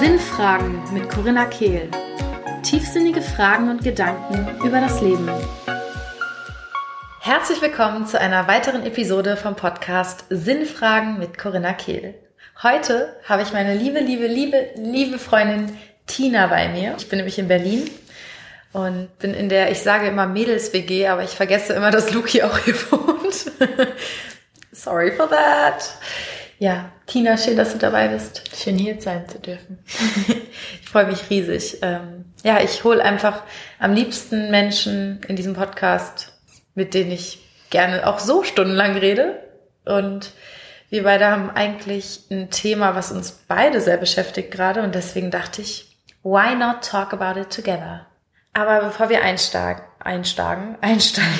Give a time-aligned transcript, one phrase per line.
[0.00, 1.90] Sinnfragen mit Corinna Kehl.
[2.62, 5.28] Tiefsinnige Fragen und Gedanken über das Leben.
[7.20, 12.14] Herzlich willkommen zu einer weiteren Episode vom Podcast Sinnfragen mit Corinna Kehl.
[12.62, 15.76] Heute habe ich meine liebe, liebe, liebe, liebe Freundin
[16.06, 16.94] Tina bei mir.
[16.98, 17.90] Ich bin nämlich in Berlin
[18.72, 22.58] und bin in der, ich sage immer Mädels-WG, aber ich vergesse immer, dass Luki auch
[22.58, 23.52] hier wohnt.
[24.84, 25.96] Sorry for that.
[26.58, 28.42] Ja, Tina, schön, dass du dabei bist.
[28.54, 29.78] Schön hier sein zu dürfen.
[30.82, 31.78] ich freue mich riesig.
[31.80, 33.44] Ähm, ja, ich hole einfach
[33.78, 36.34] am liebsten Menschen in diesem Podcast,
[36.74, 37.38] mit denen ich
[37.70, 39.42] gerne auch so stundenlang rede.
[39.86, 40.32] Und
[40.90, 44.82] wir beide haben eigentlich ein Thema, was uns beide sehr beschäftigt gerade.
[44.82, 48.06] Und deswegen dachte ich, why not talk about it together?
[48.52, 51.30] Aber bevor wir einsteigen, einsteigen, einsteigen,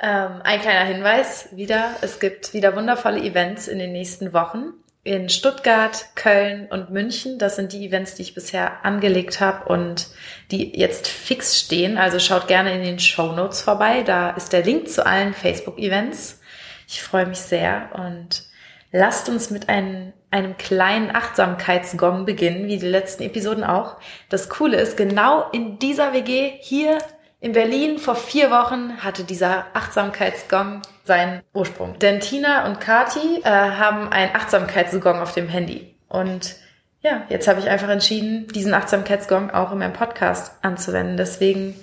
[0.00, 1.96] ähm, ein kleiner Hinweis wieder.
[2.00, 4.74] Es gibt wieder wundervolle Events in den nächsten Wochen
[5.08, 7.38] in Stuttgart, Köln und München.
[7.38, 10.08] Das sind die Events, die ich bisher angelegt habe und
[10.50, 11.96] die jetzt fix stehen.
[11.96, 14.02] Also schaut gerne in den Show Notes vorbei.
[14.02, 16.40] Da ist der Link zu allen Facebook-Events.
[16.86, 18.44] Ich freue mich sehr und
[18.92, 23.96] lasst uns mit einem, einem kleinen Achtsamkeitsgong beginnen, wie die letzten Episoden auch.
[24.28, 26.98] Das Coole ist, genau in dieser WG hier
[27.40, 31.98] in Berlin vor vier Wochen hatte dieser Achtsamkeitsgong seinen Ursprung.
[31.98, 35.94] Denn Tina und Kati äh, haben einen Achtsamkeitsgong auf dem Handy.
[36.08, 36.56] Und
[37.00, 41.16] ja, jetzt habe ich einfach entschieden, diesen Achtsamkeitsgong auch in meinem Podcast anzuwenden.
[41.16, 41.76] Deswegen,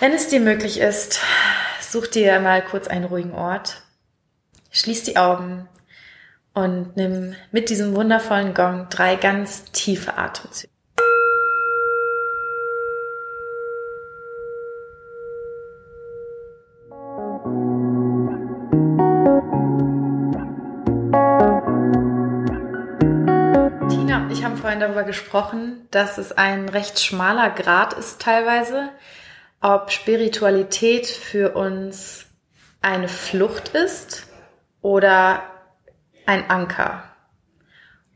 [0.00, 1.20] wenn es dir möglich ist,
[1.80, 3.82] such dir mal kurz einen ruhigen Ort,
[4.70, 5.66] schließ die Augen
[6.52, 10.72] und nimm mit diesem wundervollen Gong drei ganz tiefe Atemzüge.
[24.78, 28.90] Vorhin darüber gesprochen, dass es ein recht schmaler Grad ist teilweise,
[29.60, 32.26] ob Spiritualität für uns
[32.80, 34.26] eine Flucht ist
[34.80, 35.42] oder
[36.26, 37.02] ein Anker.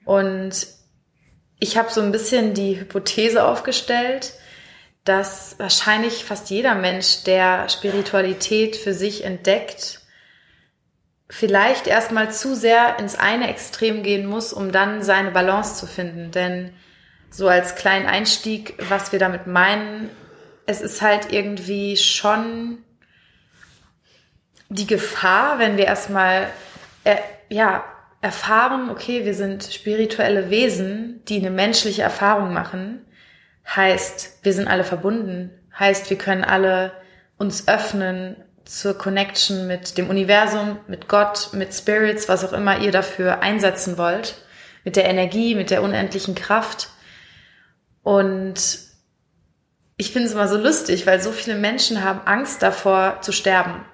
[0.04, 0.66] Und
[1.58, 4.34] ich habe so ein bisschen die Hypothese aufgestellt,
[5.04, 10.00] dass wahrscheinlich fast jeder Mensch, der Spiritualität für sich entdeckt,
[11.32, 16.30] vielleicht erstmal zu sehr ins eine Extrem gehen muss, um dann seine Balance zu finden.
[16.30, 16.72] Denn
[17.30, 20.10] so als kleinen Einstieg, was wir damit meinen,
[20.66, 22.84] es ist halt irgendwie schon
[24.68, 26.50] die Gefahr, wenn wir erstmal
[27.04, 27.16] äh,
[27.48, 27.82] ja,
[28.20, 33.06] erfahren, okay, wir sind spirituelle Wesen, die eine menschliche Erfahrung machen,
[33.74, 36.92] heißt, wir sind alle verbunden, heißt, wir können alle
[37.38, 42.92] uns öffnen zur Connection mit dem Universum, mit Gott, mit Spirits, was auch immer ihr
[42.92, 44.36] dafür einsetzen wollt,
[44.84, 46.88] mit der Energie, mit der unendlichen Kraft.
[48.02, 48.54] Und
[49.96, 53.84] ich finde es immer so lustig, weil so viele Menschen haben Angst davor zu sterben.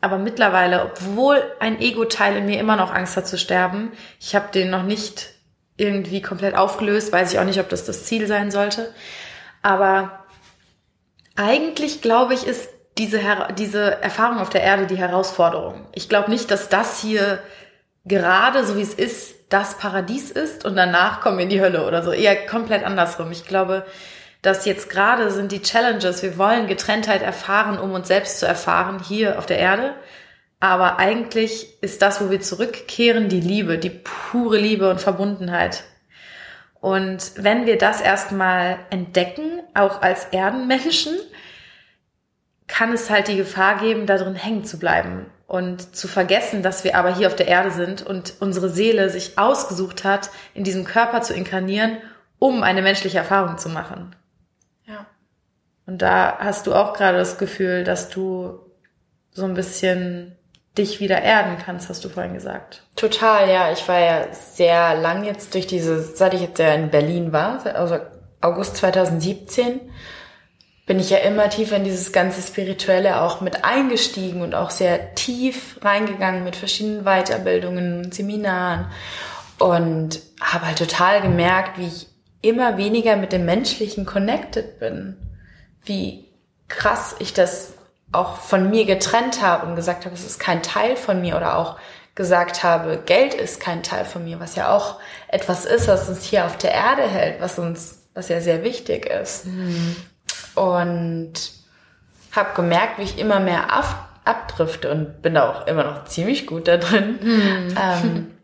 [0.00, 3.90] Aber mittlerweile, obwohl ein Ego-Teil in mir immer noch Angst hat zu sterben,
[4.20, 5.34] ich habe den noch nicht
[5.76, 8.92] irgendwie komplett aufgelöst, weiß ich auch nicht, ob das das Ziel sein sollte.
[9.62, 10.24] Aber
[11.34, 12.68] eigentlich glaube ich, ist
[12.98, 13.20] diese,
[13.56, 15.86] diese Erfahrung auf der Erde die Herausforderung.
[15.94, 17.38] Ich glaube nicht, dass das hier
[18.04, 21.86] gerade, so wie es ist, das Paradies ist und danach kommen wir in die Hölle
[21.86, 22.12] oder so.
[22.12, 23.30] Eher komplett andersrum.
[23.30, 23.86] Ich glaube,
[24.42, 29.00] dass jetzt gerade sind die Challenges, wir wollen Getrenntheit erfahren, um uns selbst zu erfahren,
[29.06, 29.94] hier auf der Erde.
[30.60, 35.84] Aber eigentlich ist das, wo wir zurückkehren, die Liebe, die pure Liebe und Verbundenheit.
[36.80, 41.16] Und wenn wir das erstmal entdecken, auch als Erdenmenschen,
[42.68, 46.84] kann es halt die Gefahr geben, da drin hängen zu bleiben und zu vergessen, dass
[46.84, 50.84] wir aber hier auf der Erde sind und unsere Seele sich ausgesucht hat, in diesem
[50.84, 51.98] Körper zu inkarnieren,
[52.38, 54.14] um eine menschliche Erfahrung zu machen.
[54.84, 55.06] Ja.
[55.86, 58.60] Und da hast du auch gerade das Gefühl, dass du
[59.32, 60.36] so ein bisschen
[60.76, 62.82] dich wieder erden kannst, hast du vorhin gesagt.
[62.94, 63.72] Total, ja.
[63.72, 67.64] Ich war ja sehr lang jetzt durch diese, seit ich jetzt ja in Berlin war,
[67.74, 67.98] also
[68.40, 69.80] August 2017
[70.88, 75.14] bin ich ja immer tiefer in dieses ganze Spirituelle auch mit eingestiegen und auch sehr
[75.14, 78.86] tief reingegangen mit verschiedenen Weiterbildungen, Seminaren
[79.58, 82.06] und habe halt total gemerkt, wie ich
[82.40, 85.18] immer weniger mit dem Menschlichen connected bin,
[85.84, 86.24] wie
[86.68, 87.74] krass ich das
[88.10, 91.58] auch von mir getrennt habe und gesagt habe, es ist kein Teil von mir oder
[91.58, 91.76] auch
[92.14, 94.98] gesagt habe, Geld ist kein Teil von mir, was ja auch
[95.28, 99.04] etwas ist, was uns hier auf der Erde hält, was uns, was ja sehr wichtig
[99.04, 99.44] ist.
[99.44, 99.96] Mhm
[100.58, 101.32] und
[102.32, 103.72] habe gemerkt, wie ich immer mehr
[104.24, 107.18] abdrifte und bin da auch immer noch ziemlich gut da drin.
[107.22, 107.74] Mhm.
[107.80, 108.26] Ähm,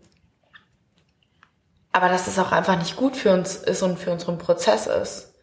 [1.92, 5.34] aber dass es auch einfach nicht gut für uns ist und für unseren Prozess ist.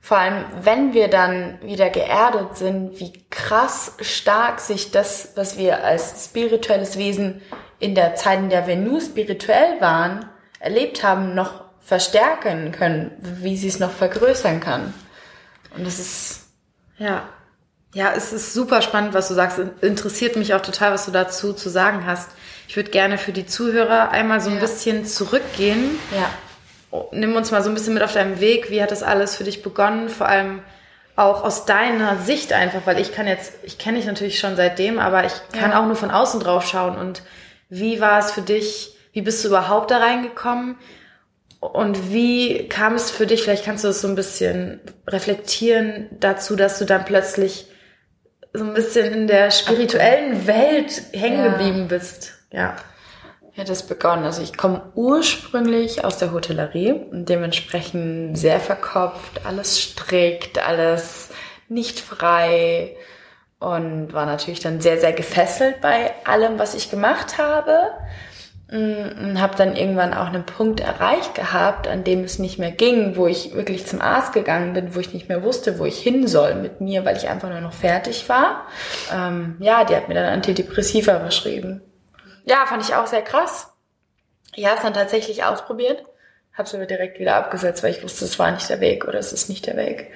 [0.00, 5.82] Vor allem, wenn wir dann wieder geerdet sind, wie krass stark sich das, was wir
[5.82, 7.42] als spirituelles Wesen
[7.80, 10.26] in der Zeit, in der wir nur spirituell waren,
[10.60, 14.94] erlebt haben, noch verstärken können, wie sie es noch vergrößern kann.
[15.76, 16.40] Und das ist,
[16.98, 17.28] ja.
[17.94, 19.58] Ja, es ist super spannend, was du sagst.
[19.80, 22.30] Interessiert mich auch total, was du dazu zu sagen hast.
[22.68, 24.60] Ich würde gerne für die Zuhörer einmal so ein ja.
[24.60, 25.98] bisschen zurückgehen.
[26.14, 26.30] Ja.
[26.90, 28.70] Oh, nimm uns mal so ein bisschen mit auf deinem Weg.
[28.70, 30.08] Wie hat das alles für dich begonnen?
[30.08, 30.60] Vor allem
[31.16, 34.98] auch aus deiner Sicht einfach, weil ich kann jetzt, ich kenne dich natürlich schon seitdem,
[34.98, 35.80] aber ich kann ja.
[35.80, 36.98] auch nur von außen drauf schauen.
[36.98, 37.22] Und
[37.70, 38.96] wie war es für dich?
[39.12, 40.76] Wie bist du überhaupt da reingekommen?
[41.60, 46.54] Und wie kam es für dich, vielleicht kannst du das so ein bisschen reflektieren dazu,
[46.56, 47.66] dass du dann plötzlich
[48.52, 52.34] so ein bisschen in der spirituellen Welt hängen geblieben bist?
[52.52, 52.76] Ja.
[53.54, 54.24] Ja, das begonnen.
[54.24, 61.30] Also ich komme ursprünglich aus der Hotellerie und dementsprechend sehr verkopft, alles strikt, alles
[61.68, 62.96] nicht frei
[63.58, 67.92] und war natürlich dann sehr, sehr gefesselt bei allem, was ich gemacht habe.
[68.68, 72.72] Mm, und habe dann irgendwann auch einen Punkt erreicht gehabt, an dem es nicht mehr
[72.72, 75.98] ging, wo ich wirklich zum Arzt gegangen bin, wo ich nicht mehr wusste, wo ich
[75.98, 78.66] hin soll mit mir, weil ich einfach nur noch fertig war.
[79.14, 81.80] Ähm, ja, die hat mir dann Antidepressiva verschrieben.
[82.44, 83.72] Ja, fand ich auch sehr krass.
[84.56, 86.02] Ich habe es dann tatsächlich ausprobiert,
[86.54, 89.18] habe es aber direkt wieder abgesetzt, weil ich wusste, es war nicht der Weg oder
[89.18, 90.12] es ist nicht der Weg.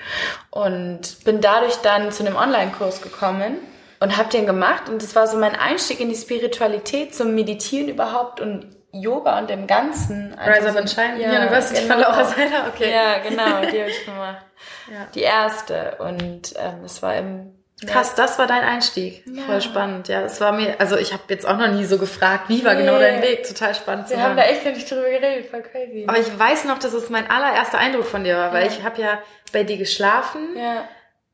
[0.51, 3.59] Und bin dadurch dann zu einem Online-Kurs gekommen
[4.01, 7.89] und habe den gemacht und das war so mein Einstieg in die Spiritualität, zum Meditieren
[7.89, 10.35] überhaupt und Yoga und dem Ganzen.
[10.35, 11.95] Rise Up and Shine ja, University genau.
[11.95, 12.91] von Laura Seiler, okay.
[12.91, 14.45] Ja, genau, die habe ich gemacht.
[14.91, 15.07] ja.
[15.15, 17.55] Die erste und ähm, es war im
[17.87, 19.25] Krass, das war dein Einstieg.
[19.27, 19.43] Ja.
[19.45, 20.09] Voll spannend.
[20.09, 22.75] Ja, es war mir, also ich habe jetzt auch noch nie so gefragt, wie war
[22.75, 22.83] nee.
[22.83, 23.45] genau dein Weg?
[23.45, 26.05] Total spannend zu Wir haben da echt noch nicht drüber geredet, voll crazy.
[26.07, 28.71] Aber ich weiß noch, dass es mein allererster Eindruck von dir war, weil ja.
[28.71, 29.19] ich habe ja
[29.53, 30.57] bei dir geschlafen.
[30.57, 30.85] Ja.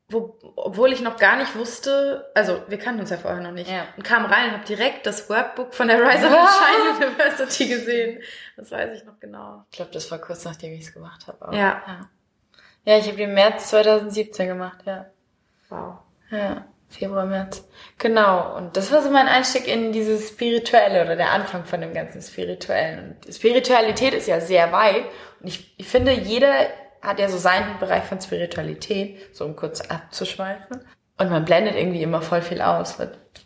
[0.09, 3.69] Wo, obwohl ich noch gar nicht wusste, also wir kannten uns ja vorher noch nicht,
[3.69, 3.87] ja.
[3.97, 8.21] und kam rein und habe direkt das Workbook von der Rise of Shine University gesehen.
[8.55, 9.65] Das weiß ich noch genau.
[9.69, 11.53] Ich glaube, das war kurz nachdem ich es gemacht habe.
[11.53, 11.83] Ja.
[11.85, 12.09] ja.
[12.85, 15.07] Ja, ich habe den März 2017 gemacht, ja.
[15.67, 15.97] Wow.
[16.31, 17.67] Ja, Februar, März.
[17.97, 18.55] Genau.
[18.55, 22.21] Und das war so mein Einstieg in dieses Spirituelle oder der Anfang von dem ganzen
[22.21, 23.17] Spirituellen.
[23.25, 25.03] Und Spiritualität ist ja sehr weit.
[25.41, 26.67] Und ich, ich finde, jeder
[27.07, 30.81] hat ja so seinen Bereich von Spiritualität, so um kurz abzuschweifen.
[31.17, 32.97] Und man blendet irgendwie immer voll viel aus.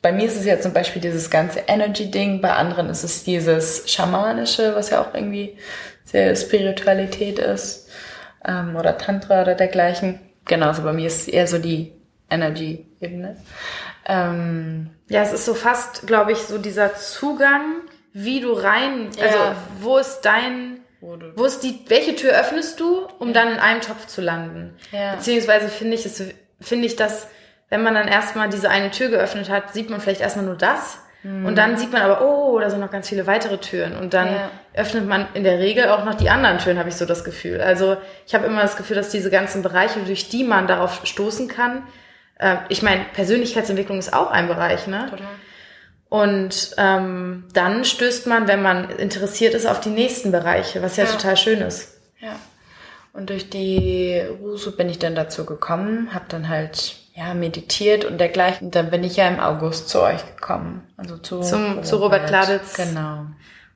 [0.02, 3.90] Bei mir ist es ja zum Beispiel dieses ganze Energy-Ding, bei anderen ist es dieses
[3.90, 5.58] Schamanische, was ja auch irgendwie
[6.04, 7.90] sehr Spiritualität ist.
[8.46, 10.20] Ähm, oder Tantra oder dergleichen.
[10.46, 11.94] Genauso bei mir ist es eher so die
[12.30, 13.38] Energy-Ebene.
[14.06, 17.82] Ähm, ja, es ist so fast, glaube ich, so dieser Zugang,
[18.14, 19.56] wie du rein, also ja.
[19.80, 23.34] wo ist dein, wo, wo ist die, welche Tür öffnest du, um ja.
[23.34, 24.76] dann in einem Topf zu landen?
[24.92, 25.16] Ja.
[25.16, 26.24] Beziehungsweise finde ich es,
[26.60, 27.28] finde ich, dass,
[27.70, 31.00] wenn man dann erstmal diese eine Tür geöffnet hat, sieht man vielleicht erstmal nur das.
[31.24, 31.46] Mhm.
[31.46, 33.96] Und dann sieht man aber, oh, da sind noch ganz viele weitere Türen.
[33.96, 34.52] Und dann ja.
[34.74, 37.62] öffnet man in der Regel auch noch die anderen Türen, habe ich so das Gefühl.
[37.62, 37.98] Also
[38.28, 41.84] ich habe immer das Gefühl, dass diese ganzen Bereiche, durch die man darauf stoßen kann,
[42.40, 45.08] äh, ich meine, Persönlichkeitsentwicklung ist auch ein Bereich, ne?
[45.10, 45.28] Total.
[46.12, 51.06] Und ähm, dann stößt man, wenn man interessiert ist, auf die nächsten Bereiche, was ja,
[51.06, 51.10] ja.
[51.10, 51.94] total schön ist.
[52.20, 52.36] Ja.
[53.14, 58.18] Und durch die Rusu bin ich dann dazu gekommen, habe dann halt ja meditiert und
[58.18, 58.68] dergleichen.
[58.68, 61.96] Und dann bin ich ja im August zu euch gekommen, also zu zum Robert, zu
[61.96, 62.74] Robert Kladitz.
[62.74, 63.28] Genau.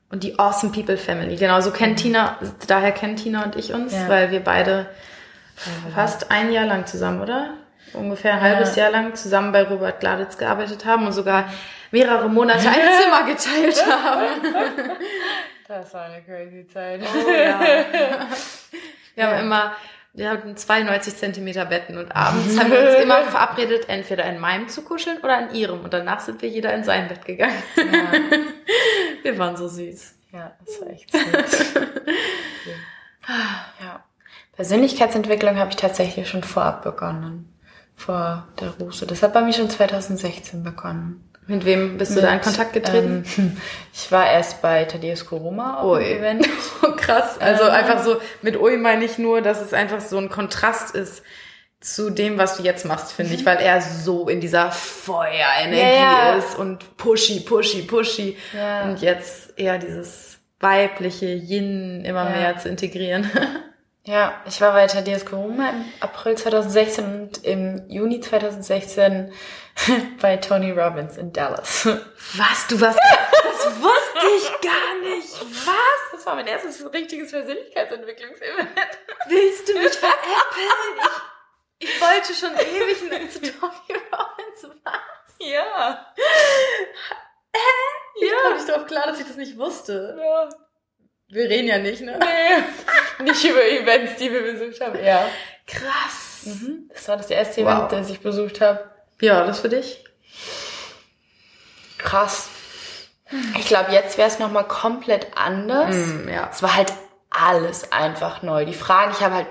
[0.09, 1.38] Und die Awesome People Family.
[1.38, 2.03] Genau, so kennt mhm.
[2.03, 4.09] Tina, daher kennt Tina und ich uns, ja.
[4.09, 4.88] weil wir beide
[5.93, 7.53] fast ein Jahr lang zusammen, oder?
[7.95, 11.49] Ungefähr ein halbes Jahr lang zusammen bei Robert Gladitz gearbeitet haben und sogar
[11.91, 14.25] mehrere Monate ein Zimmer geteilt haben.
[15.67, 17.01] Das war eine crazy Zeit.
[17.01, 17.59] Oh, ja.
[19.15, 19.31] Wir ja.
[19.31, 19.75] haben immer,
[20.13, 24.67] wir hatten 92 Zentimeter Betten und abends haben wir uns immer verabredet, entweder in meinem
[24.67, 25.79] zu kuscheln oder in ihrem.
[25.79, 27.63] Und danach sind wir jeder in sein Bett gegangen.
[27.77, 27.83] Ja.
[29.23, 30.15] Wir waren so süß.
[30.33, 31.73] Ja, das war echt süß.
[33.81, 34.03] ja.
[34.55, 37.54] Persönlichkeitsentwicklung habe ich tatsächlich schon vorab begonnen
[37.95, 39.05] vor der Rose.
[39.05, 41.25] Das hat bei mir schon 2016 begonnen.
[41.47, 43.23] Mit wem bist du da in Kontakt getreten?
[43.37, 43.57] Ähm,
[43.93, 46.47] ich war erst bei Thaddeus Koroma auf dem Event.
[46.81, 47.39] Oh, krass.
[47.39, 50.93] Also ähm, einfach so, mit Ui meine ich nur, dass es einfach so ein Kontrast
[50.93, 51.23] ist
[51.79, 53.45] zu dem, was du jetzt machst, finde ich, mhm.
[53.45, 56.35] weil er so in dieser Feuerenergie ja, ja.
[56.35, 58.37] ist und pushy, pushy, pushy.
[58.55, 58.83] Ja.
[58.83, 63.29] Und jetzt eher dieses weibliche Yin immer mehr zu integrieren.
[64.07, 69.33] Ja, ich war bei Thaddeus Koruma im April 2016 und im Juni 2016
[70.21, 71.85] bei Tony Robbins in Dallas.
[71.85, 72.67] Was?
[72.67, 73.00] Du warst.
[73.00, 75.33] das wusste ich gar nicht.
[75.65, 76.12] Was?
[76.12, 78.69] Das war mein erstes richtiges Persönlichkeitsentwicklungsevent.
[79.27, 80.21] Willst du mich veräppeln?
[81.77, 82.97] Ich, ich wollte schon ewig
[83.29, 84.77] zu Tony Robbins.
[84.85, 85.35] Was?
[85.39, 86.05] Ja.
[88.15, 90.17] Ich komme nicht darauf klar, dass ich das nicht wusste.
[90.17, 90.47] ja.
[91.27, 92.20] Wir reden ja nicht, ne?
[92.20, 93.24] Nee.
[93.24, 95.03] Nicht über Events, die wir besucht haben.
[95.03, 95.25] Ja.
[95.65, 96.46] Krass.
[96.46, 96.89] Mhm.
[96.94, 97.72] Das war das erste Wow.
[97.72, 98.89] Event, das ich besucht habe.
[99.17, 100.03] Wie war das für dich?
[101.98, 102.50] Krass.
[103.58, 105.96] Ich glaube, jetzt wäre es nochmal komplett anders.
[105.96, 106.50] Mm, ja.
[106.51, 106.94] Es war halt
[107.32, 108.65] alles einfach neu.
[108.65, 109.48] Die Fragen, ich habe halt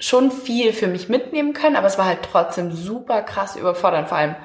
[0.00, 4.08] schon viel für mich mitnehmen können, aber es war halt trotzdem super krass überfordernd.
[4.08, 4.36] Vor allem,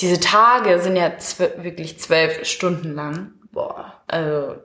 [0.00, 1.10] diese Tage sind ja
[1.56, 3.32] wirklich zwölf Stunden lang.
[3.50, 4.00] Boah.
[4.06, 4.56] Also,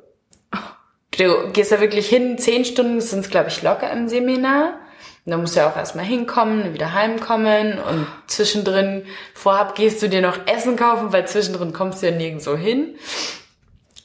[1.17, 4.79] du gehst ja wirklich hin, zehn Stunden sind es, glaube ich, locker im Seminar.
[5.25, 10.09] Und dann musst du ja auch erstmal hinkommen, wieder heimkommen und zwischendrin, vorab gehst du
[10.09, 12.95] dir noch Essen kaufen, weil zwischendrin kommst du ja nirgendwo hin.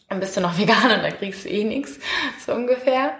[0.08, 1.98] Dann bist du noch vegan und dann kriegst du eh nichts,
[2.46, 3.14] so ungefähr.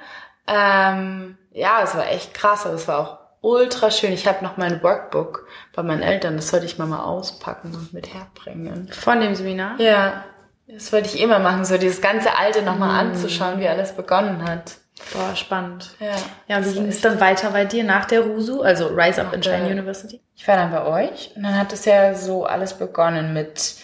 [0.46, 4.12] Ähm, ja, es war echt krass, aber es war auch ultra schön.
[4.12, 7.92] Ich habe noch mein Workbook bei meinen Eltern, das sollte ich mal mal auspacken und
[7.92, 8.88] mit herbringen.
[8.92, 9.80] Von dem Seminar?
[9.80, 10.24] Ja,
[10.68, 13.08] das wollte ich immer machen, so dieses ganze Alte nochmal Mm.
[13.08, 14.76] anzuschauen, wie alles begonnen hat.
[15.12, 15.90] Boah, spannend.
[16.00, 16.14] Ja.
[16.48, 19.32] Ja, und wie ging es dann weiter bei dir nach der RUSU, also Rise Up
[19.32, 20.20] in der- Shine University?
[20.36, 23.76] Ich war dann bei euch und dann hat es ja so alles begonnen mit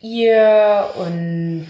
[0.00, 1.68] ihr und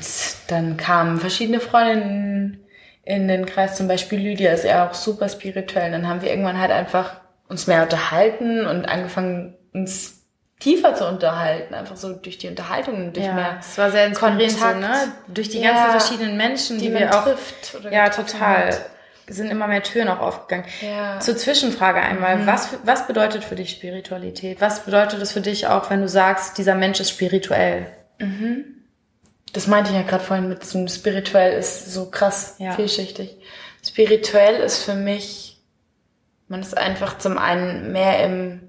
[0.49, 2.61] dann kamen verschiedene Freundinnen
[3.05, 5.87] in den Kreis, zum Beispiel Lydia ist ja auch super spirituell.
[5.87, 10.24] Und dann haben wir irgendwann halt einfach uns mehr unterhalten und angefangen, uns
[10.65, 14.51] tiefer zu unterhalten, einfach so durch die Unterhaltung durch ja, mehr es war sehr inspirierend,
[14.59, 15.13] so, ne?
[15.29, 17.75] Durch die Ja, ganzen verschiedenen Menschen, die, die, wir man auch trifft.
[17.79, 18.69] Oder Ja, total.
[18.69, 18.81] hat.
[19.27, 20.67] Sind immer mehr Türen auch aufgegangen.
[20.83, 21.19] Ja.
[21.21, 22.37] Zur Zwischenfrage einmal.
[22.37, 22.47] Mhm.
[22.47, 24.61] Was, was bedeutet für dich Spiritualität?
[24.61, 27.87] Was bedeutet es für dich auch, wenn du sagst, dieser Mensch ist spirituell?
[29.53, 32.73] Das meinte ich ja gerade vorhin mit diesem spirituell ist so krass Ja.
[32.73, 33.37] vielschichtig.
[33.87, 35.59] Spirituell ist für mich,
[36.49, 38.64] man ist einfach zum einen mehr im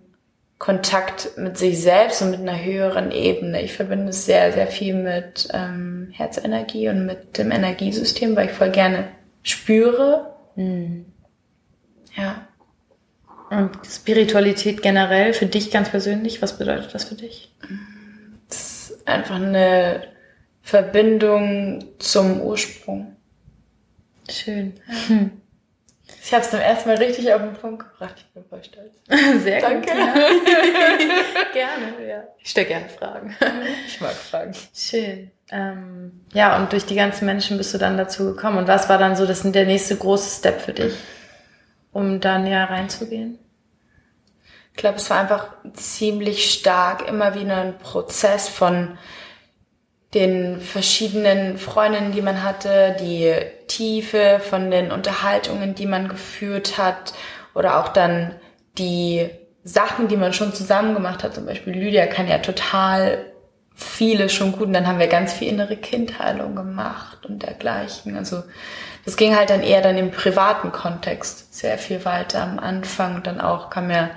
[0.57, 3.61] Kontakt mit sich selbst und mit einer höheren Ebene.
[3.61, 8.53] Ich verbinde es sehr, sehr viel mit ähm, Herzenergie und mit dem Energiesystem, weil ich
[8.53, 9.09] voll gerne
[9.43, 10.33] spüre.
[12.15, 12.47] Ja.
[13.49, 17.53] Und Spiritualität generell, für dich ganz persönlich, was bedeutet das für dich?
[18.49, 20.07] Es ist einfach eine
[20.61, 23.15] Verbindung zum Ursprung.
[24.29, 24.73] Schön.
[26.25, 28.15] Ich habe es zum ersten Mal richtig auf den Punkt gebracht.
[28.17, 28.95] Ich bin voll stolz.
[29.43, 29.91] Sehr Danke.
[29.91, 29.95] gut.
[31.53, 32.23] gerne, ja.
[32.39, 33.37] Ich stelle gerne Fragen.
[33.85, 34.55] Ich mag Fragen.
[34.73, 35.29] Schön.
[35.51, 38.57] Ähm, ja, und durch die ganzen Menschen bist du dann dazu gekommen.
[38.57, 40.95] Und was war dann so das, der nächste große Step für dich,
[41.91, 43.37] um da näher reinzugehen?
[44.71, 48.97] Ich glaube, es war einfach ziemlich stark immer wieder ein Prozess von
[50.15, 53.33] den verschiedenen Freundinnen, die man hatte, die
[53.67, 57.13] Tiefe von den Unterhaltungen, die man geführt hat
[57.53, 58.33] oder auch dann
[58.77, 59.29] die
[59.63, 61.35] Sachen, die man schon zusammen gemacht hat.
[61.35, 63.25] Zum Beispiel Lydia kann ja total
[63.75, 68.15] viele schon gut und dann haben wir ganz viel innere Kindheilung gemacht und dergleichen.
[68.15, 68.43] Also
[69.03, 73.21] das ging halt dann eher dann im privaten Kontext sehr viel weiter am Anfang.
[73.21, 74.11] Dann auch kam ja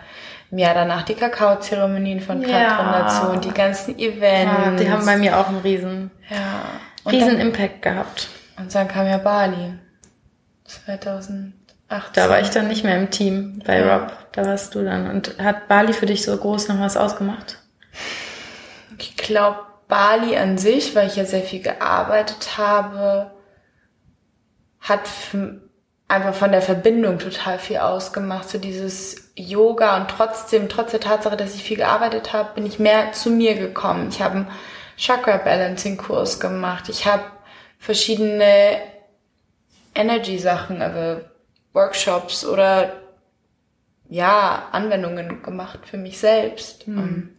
[0.50, 2.48] im Jahr danach die Kakaozeremonien von Ja.
[2.68, 4.52] Katrin dazu und die ganzen Events.
[4.64, 6.62] Ja, die haben bei mir auch einen riesen, ja.
[7.04, 8.28] Und, riesen dann, Impact gehabt.
[8.58, 9.74] und dann kam ja Bali.
[10.64, 11.52] 2018.
[12.14, 13.96] Da war ich dann nicht mehr im Team bei Ja.
[13.96, 14.12] Rob.
[14.32, 15.08] Da warst du dann.
[15.10, 17.58] Und hat Bali für dich so groß noch was ausgemacht?
[18.98, 23.30] Ich glaube, Bali an sich, weil ich ja sehr viel gearbeitet habe,
[24.80, 25.00] hat
[26.08, 28.48] einfach von der Verbindung total viel ausgemacht.
[28.50, 32.78] So dieses Yoga und trotzdem, trotz der Tatsache, dass ich viel gearbeitet habe, bin ich
[32.78, 34.08] mehr zu mir gekommen.
[34.10, 34.50] Ich habe einen
[34.96, 36.88] Chakra Balancing Kurs gemacht.
[36.88, 37.24] Ich habe
[37.78, 38.78] verschiedene
[39.94, 41.22] Energy Sachen, also
[41.72, 42.92] Workshops oder
[44.08, 46.86] ja, Anwendungen gemacht für mich selbst.
[46.86, 47.30] Um,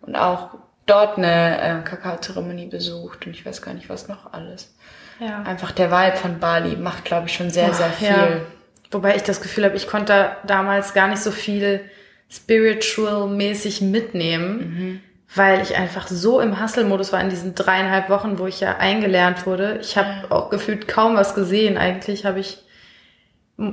[0.00, 0.50] Und auch
[0.86, 4.74] dort eine äh, Kakaozeremonie besucht und ich weiß gar nicht, was noch alles.
[5.20, 5.42] Ja.
[5.42, 8.08] Einfach der Vibe von Bali macht, glaube ich, schon sehr, sehr viel.
[8.08, 8.40] Ja.
[8.94, 11.80] Wobei ich das Gefühl habe, ich konnte da damals gar nicht so viel
[12.30, 15.02] spiritual-mäßig mitnehmen,
[15.34, 19.46] weil ich einfach so im Hustle-Modus war in diesen dreieinhalb Wochen, wo ich ja eingelernt
[19.46, 19.78] wurde.
[19.80, 21.76] Ich habe auch gefühlt kaum was gesehen.
[21.76, 22.58] Eigentlich habe ich,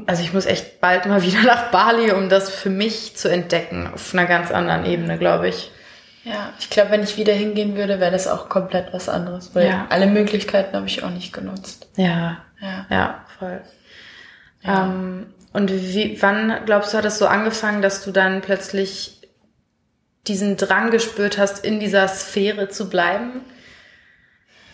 [0.08, 3.90] also ich muss echt bald mal wieder nach Bali, um das für mich zu entdecken,
[3.94, 5.72] auf einer ganz anderen Ebene, glaube ich.
[6.24, 9.68] Ja, ich glaube, wenn ich wieder hingehen würde, wäre das auch komplett was anderes, weil
[9.68, 9.88] Ja.
[9.90, 11.88] alle Möglichkeiten habe ich auch nicht genutzt.
[11.96, 12.86] Ja, Ja.
[12.92, 13.62] ja, voll.
[14.62, 14.86] Ja.
[14.86, 19.22] Ähm, und wie, wann glaubst du, hat es so angefangen, dass du dann plötzlich
[20.28, 23.42] diesen Drang gespürt hast, in dieser Sphäre zu bleiben?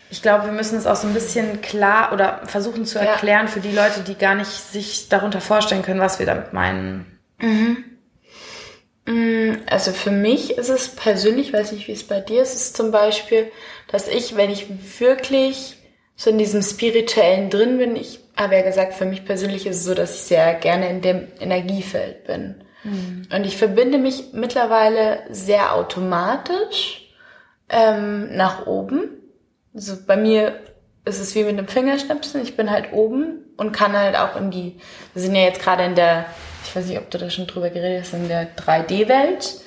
[0.09, 3.51] Ich glaube, wir müssen es auch so ein bisschen klar oder versuchen zu erklären ja.
[3.51, 7.19] für die Leute, die gar nicht sich darunter vorstellen können, was wir damit meinen.
[7.39, 7.83] Mhm.
[9.05, 12.77] Mm, also für mich ist es persönlich, weiß nicht, wie es bei dir ist, ist
[12.77, 13.51] zum Beispiel,
[13.89, 14.67] dass ich, wenn ich
[14.99, 15.77] wirklich
[16.15, 19.85] so in diesem Spirituellen drin bin, ich habe ja gesagt, für mich persönlich ist es
[19.85, 22.63] so, dass ich sehr gerne in dem Energiefeld bin.
[22.83, 23.27] Mhm.
[23.33, 27.11] Und ich verbinde mich mittlerweile sehr automatisch
[27.69, 29.17] ähm, nach oben
[29.77, 30.59] also bei mir
[31.05, 32.41] ist es wie mit einem Fingerschnipsen.
[32.41, 34.79] Ich bin halt oben und kann halt auch in die,
[35.13, 36.25] wir sind ja jetzt gerade in der,
[36.65, 39.61] ich weiß nicht, ob du da schon drüber geredet hast, in der 3D-Welt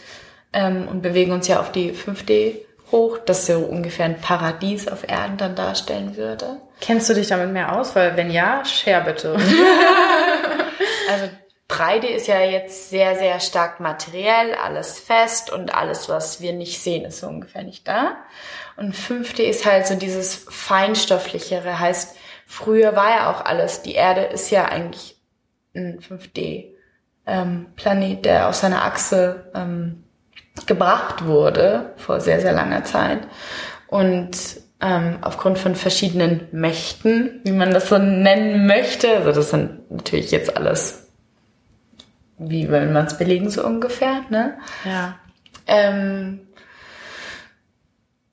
[0.53, 2.57] ähm, und bewegen uns ja auf die 5D
[2.91, 6.57] hoch, das so ungefähr ein Paradies auf Erden dann darstellen würde.
[6.81, 7.95] Kennst du dich damit mehr aus?
[7.95, 9.33] Weil wenn ja, share bitte.
[11.11, 11.29] also
[11.69, 16.83] 3D ist ja jetzt sehr, sehr stark materiell, alles fest und alles, was wir nicht
[16.83, 18.17] sehen, ist so ungefähr nicht da.
[18.77, 24.23] Und 5D ist halt so dieses feinstofflichere, heißt, früher war ja auch alles, die Erde
[24.23, 25.17] ist ja eigentlich
[25.75, 26.75] ein 5D
[27.27, 30.05] ähm, Planet, der aus seiner Achse ähm,
[30.67, 33.29] gebracht wurde vor sehr, sehr langer Zeit.
[33.87, 39.91] Und ähm, aufgrund von verschiedenen Mächten, wie man das so nennen möchte, also das sind
[39.91, 41.09] natürlich jetzt alles,
[42.39, 44.59] wie will man es belegen, so ungefähr, ne?
[44.85, 45.19] Ja.
[45.67, 46.41] Ähm,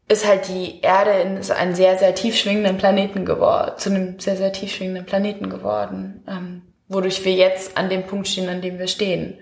[0.08, 4.38] ist halt die Erde in einen sehr, sehr tief schwingenden Planeten geworden, zu einem sehr,
[4.38, 8.80] sehr tief schwingenden Planeten geworden, ähm, wodurch wir jetzt an dem Punkt stehen, an dem
[8.80, 9.38] wir stehen.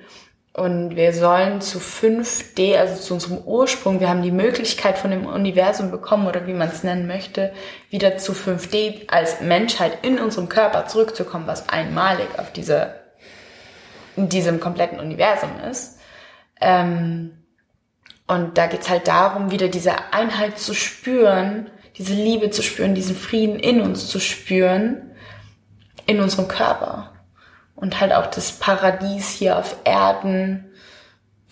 [0.55, 5.25] Und wir sollen zu 5D, also zu unserem Ursprung, wir haben die Möglichkeit von dem
[5.25, 7.51] Universum bekommen oder wie man es nennen möchte,
[7.89, 12.95] wieder zu 5D als Menschheit in unserem Körper zurückzukommen, was einmalig auf dieser,
[14.15, 15.99] in diesem kompletten Universum ist.
[16.61, 17.31] Ähm,
[18.25, 23.17] und da geht's halt darum, wieder diese Einheit zu spüren, diese Liebe zu spüren, diesen
[23.17, 25.11] Frieden in uns zu spüren,
[26.05, 27.11] in unserem Körper.
[27.75, 30.71] Und halt auch das Paradies hier auf Erden,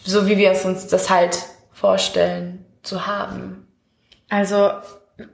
[0.03, 1.37] so wie wir es uns das halt
[1.71, 3.67] vorstellen, zu haben.
[4.29, 4.71] Also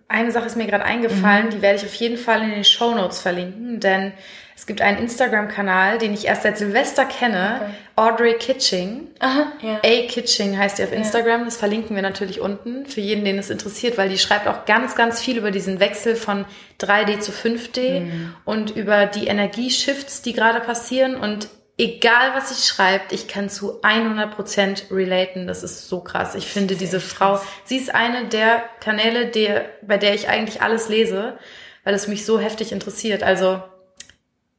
[0.07, 1.49] eine Sache ist mir gerade eingefallen, mhm.
[1.51, 4.13] die werde ich auf jeden Fall in den Show Notes verlinken, denn
[4.59, 7.71] es gibt einen Instagram-Kanal, den ich erst seit Silvester kenne, okay.
[7.95, 9.07] Audrey Kitching.
[9.19, 9.79] Aha, ja.
[9.85, 11.39] A Kitching heißt die auf Instagram.
[11.39, 11.45] Ja.
[11.45, 14.95] Das verlinken wir natürlich unten für jeden, den es interessiert, weil die schreibt auch ganz,
[14.95, 16.43] ganz viel über diesen Wechsel von
[16.81, 18.35] 3D zu 5D mhm.
[18.43, 21.15] und über die Energieshifts, die gerade passieren.
[21.15, 25.47] Und egal was sie schreibt, ich kann zu 100% relaten.
[25.47, 26.35] Das ist so krass.
[26.35, 30.89] Ich finde diese Frau, sie ist eine der Kanäle, der, bei der ich eigentlich alles
[30.89, 31.39] lese,
[31.85, 33.23] weil es mich so heftig interessiert.
[33.23, 33.63] Also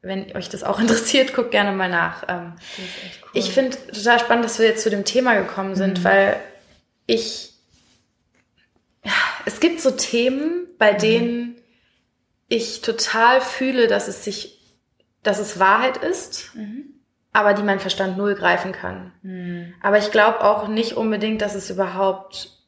[0.03, 2.25] wenn euch das auch interessiert, guckt gerne mal nach.
[2.29, 2.85] Ähm, cool.
[3.35, 6.05] Ich finde total spannend, dass wir jetzt zu dem Thema gekommen sind, mhm.
[6.05, 6.37] weil
[7.07, 7.55] ich,
[9.05, 9.13] ja,
[9.47, 10.99] es gibt so Themen, bei mhm.
[10.99, 11.57] denen
[12.49, 14.61] ich total fühle, dass es sich,
[15.23, 16.95] dass es Wahrheit ist, mhm.
[17.33, 19.13] aber die mein Verstand null greifen kann.
[19.23, 19.75] Mhm.
[19.83, 22.59] Aber ich glaube auch nicht unbedingt, dass es überhaupt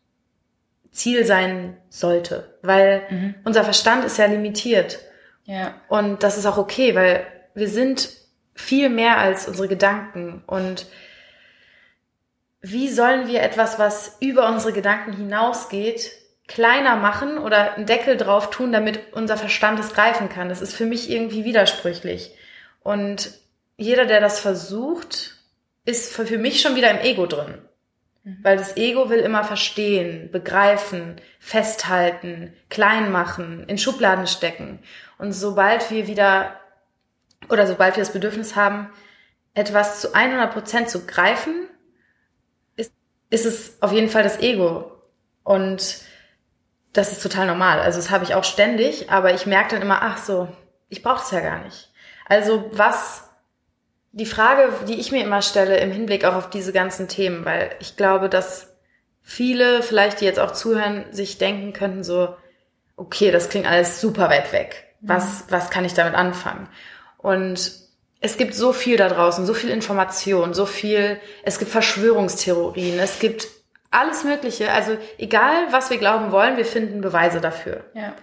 [0.92, 3.34] Ziel sein sollte, weil mhm.
[3.44, 4.98] unser Verstand ist ja limitiert.
[5.44, 5.74] Ja.
[5.88, 8.10] Und das ist auch okay, weil wir sind
[8.54, 10.42] viel mehr als unsere Gedanken.
[10.46, 10.86] Und
[12.60, 16.12] wie sollen wir etwas, was über unsere Gedanken hinausgeht,
[16.46, 20.48] kleiner machen oder einen Deckel drauf tun, damit unser Verstand es greifen kann?
[20.48, 22.36] Das ist für mich irgendwie widersprüchlich.
[22.82, 23.32] Und
[23.76, 25.36] jeder, der das versucht,
[25.84, 27.58] ist für mich schon wieder im Ego drin.
[28.24, 28.38] Mhm.
[28.42, 34.78] Weil das Ego will immer verstehen, begreifen, festhalten, klein machen, in Schubladen stecken.
[35.22, 36.58] Und sobald wir wieder,
[37.48, 38.90] oder sobald wir das Bedürfnis haben,
[39.54, 41.68] etwas zu 100 Prozent zu greifen,
[42.74, 42.92] ist,
[43.30, 44.90] ist es auf jeden Fall das Ego.
[45.44, 46.00] Und
[46.92, 47.78] das ist total normal.
[47.78, 50.48] Also das habe ich auch ständig, aber ich merke dann immer, ach so,
[50.88, 51.92] ich brauche es ja gar nicht.
[52.26, 53.22] Also was
[54.10, 57.70] die Frage, die ich mir immer stelle im Hinblick auch auf diese ganzen Themen, weil
[57.78, 58.74] ich glaube, dass
[59.20, 62.34] viele vielleicht, die jetzt auch zuhören, sich denken könnten so,
[62.96, 64.88] okay, das klingt alles super weit weg.
[65.02, 66.68] Was, was kann ich damit anfangen?
[67.18, 67.72] Und
[68.20, 73.18] es gibt so viel da draußen, so viel Information, so viel, es gibt Verschwörungstheorien, es
[73.18, 73.48] gibt
[73.90, 74.72] alles Mögliche.
[74.72, 77.84] Also egal, was wir glauben wollen, wir finden Beweise dafür.
[77.94, 78.14] Ja.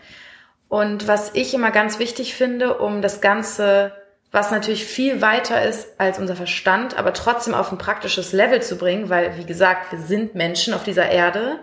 [0.69, 3.93] Und was ich immer ganz wichtig finde, um das Ganze
[4.31, 8.77] was natürlich viel weiter ist als unser Verstand, aber trotzdem auf ein praktisches Level zu
[8.77, 11.59] bringen, weil, wie gesagt, wir sind Menschen auf dieser Erde.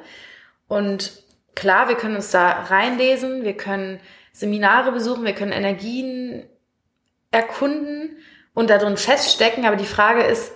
[0.66, 1.22] Und
[1.54, 4.00] klar, wir können uns da reinlesen, wir können
[4.36, 6.44] Seminare besuchen, wir können Energien
[7.30, 8.18] erkunden
[8.52, 9.64] und darin feststecken.
[9.64, 10.52] Aber die Frage ist,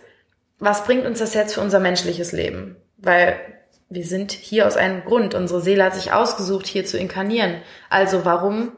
[0.58, 2.76] was bringt uns das jetzt für unser menschliches Leben?
[2.98, 3.40] Weil
[3.88, 5.34] wir sind hier aus einem Grund.
[5.34, 7.62] Unsere Seele hat sich ausgesucht, hier zu inkarnieren.
[7.88, 8.72] Also warum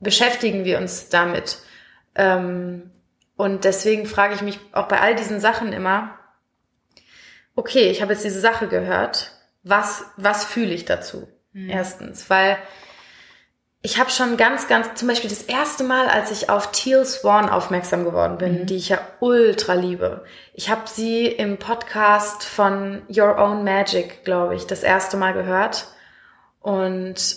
[0.00, 1.60] beschäftigen wir uns damit?
[2.14, 2.90] Ähm,
[3.36, 6.18] und deswegen frage ich mich auch bei all diesen Sachen immer,
[7.54, 11.26] okay, ich habe jetzt diese Sache gehört, was, was fühle ich dazu?
[11.54, 11.70] Mhm.
[11.70, 12.58] Erstens, weil
[13.82, 17.48] ich habe schon ganz, ganz, zum Beispiel das erste Mal, als ich auf Teal Swan
[17.48, 18.66] aufmerksam geworden bin, mhm.
[18.66, 20.24] die ich ja ultra liebe.
[20.52, 25.86] Ich habe sie im Podcast von Your Own Magic, glaube ich, das erste Mal gehört.
[26.60, 27.36] Und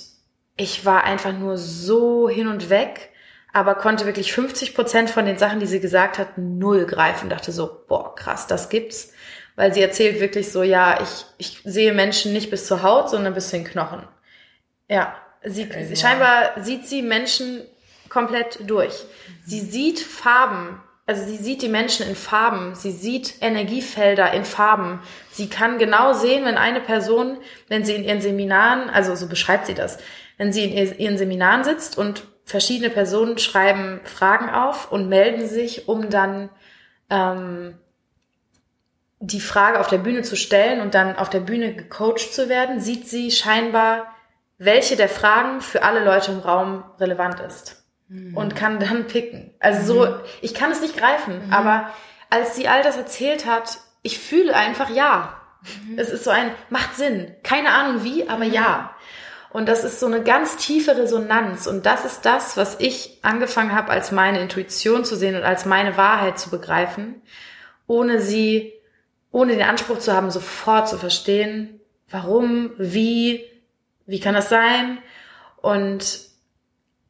[0.57, 3.11] ich war einfach nur so hin und weg,
[3.53, 7.29] aber konnte wirklich 50 Prozent von den Sachen, die sie gesagt hat, null greifen.
[7.29, 9.13] Dachte so, boah, krass, das gibt's.
[9.55, 13.33] Weil sie erzählt wirklich so, ja, ich, ich sehe Menschen nicht bis zur Haut, sondern
[13.33, 14.05] bis zu den Knochen.
[14.89, 17.61] Ja, Sie, sie, scheinbar sieht sie Menschen
[18.09, 18.93] komplett durch.
[19.45, 25.01] Sie sieht Farben, also sie sieht die Menschen in Farben, sie sieht Energiefelder in Farben.
[25.31, 29.65] Sie kann genau sehen, wenn eine Person, wenn sie in ihren Seminaren, also so beschreibt
[29.65, 29.97] sie das,
[30.37, 35.87] wenn sie in ihren Seminaren sitzt und verschiedene Personen schreiben Fragen auf und melden sich,
[35.87, 36.49] um dann
[37.09, 37.77] ähm,
[39.19, 42.79] die Frage auf der Bühne zu stellen und dann auf der Bühne gecoacht zu werden,
[42.79, 44.12] sieht sie scheinbar
[44.63, 48.35] welche der Fragen für alle Leute im Raum relevant ist mhm.
[48.35, 49.53] und kann dann picken.
[49.59, 50.19] Also so, mhm.
[50.41, 51.53] ich kann es nicht greifen, mhm.
[51.53, 51.89] aber
[52.29, 55.39] als sie all das erzählt hat, ich fühle einfach ja.
[55.85, 55.99] Mhm.
[55.99, 57.35] Es ist so ein, macht Sinn.
[57.43, 58.53] Keine Ahnung wie, aber mhm.
[58.53, 58.95] ja.
[59.51, 61.67] Und das ist so eine ganz tiefe Resonanz.
[61.67, 65.65] Und das ist das, was ich angefangen habe, als meine Intuition zu sehen und als
[65.65, 67.21] meine Wahrheit zu begreifen,
[67.85, 68.73] ohne sie,
[69.31, 73.45] ohne den Anspruch zu haben, sofort zu verstehen, warum, wie,
[74.05, 74.99] wie kann das sein?
[75.57, 76.19] Und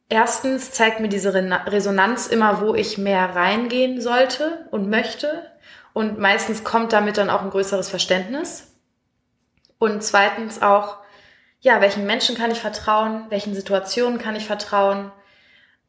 [0.08, 5.50] erstens zeigt mir diese Resonanz immer, wo ich mehr reingehen sollte und möchte.
[5.92, 8.74] Und meistens kommt damit dann auch ein größeres Verständnis.
[9.78, 10.98] Und zweitens auch,
[11.60, 13.26] ja, welchen Menschen kann ich vertrauen?
[13.30, 15.10] Welchen Situationen kann ich vertrauen?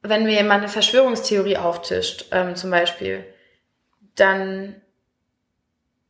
[0.01, 3.25] Wenn mir jemand eine Verschwörungstheorie auftischt, ähm, zum Beispiel,
[4.15, 4.81] dann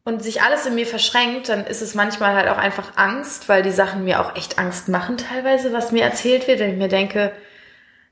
[0.06, 3.63] und sich alles in mir verschränkt, dann ist es manchmal halt auch einfach Angst, weil
[3.63, 6.88] die Sachen mir auch echt Angst machen teilweise, was mir erzählt wird, wenn ich mir
[6.88, 7.34] denke,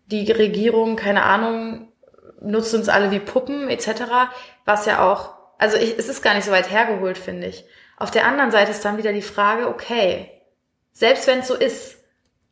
[0.08, 1.88] die Regierung, keine Ahnung,
[2.42, 4.04] nutzt uns alle wie Puppen etc.,
[4.66, 7.64] was ja auch, also ich, es ist gar nicht so weit hergeholt, finde ich.
[7.96, 10.32] Auf der anderen Seite ist dann wieder die Frage, okay,
[10.92, 11.98] selbst wenn es so ist,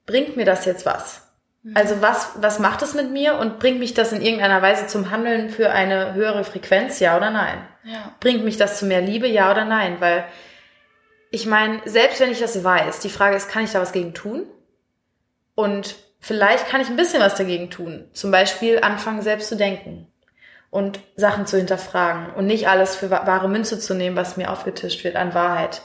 [0.06, 1.28] bringt mir das jetzt was?
[1.64, 1.76] Mhm.
[1.76, 5.10] Also was, was macht es mit mir und bringt mich das in irgendeiner Weise zum
[5.10, 7.68] Handeln für eine höhere Frequenz, ja oder nein?
[7.84, 8.16] Ja.
[8.20, 9.98] Bringt mich das zu mehr Liebe, ja oder nein?
[10.00, 10.26] Weil
[11.32, 14.14] ich meine, selbst wenn ich das weiß, die Frage ist, kann ich da was gegen
[14.14, 14.46] tun?
[15.56, 18.10] Und vielleicht kann ich ein bisschen was dagegen tun.
[18.14, 20.08] Zum Beispiel anfangen, selbst zu denken
[20.70, 25.04] und Sachen zu hinterfragen und nicht alles für wahre Münze zu nehmen, was mir aufgetischt
[25.04, 25.82] wird an Wahrheit.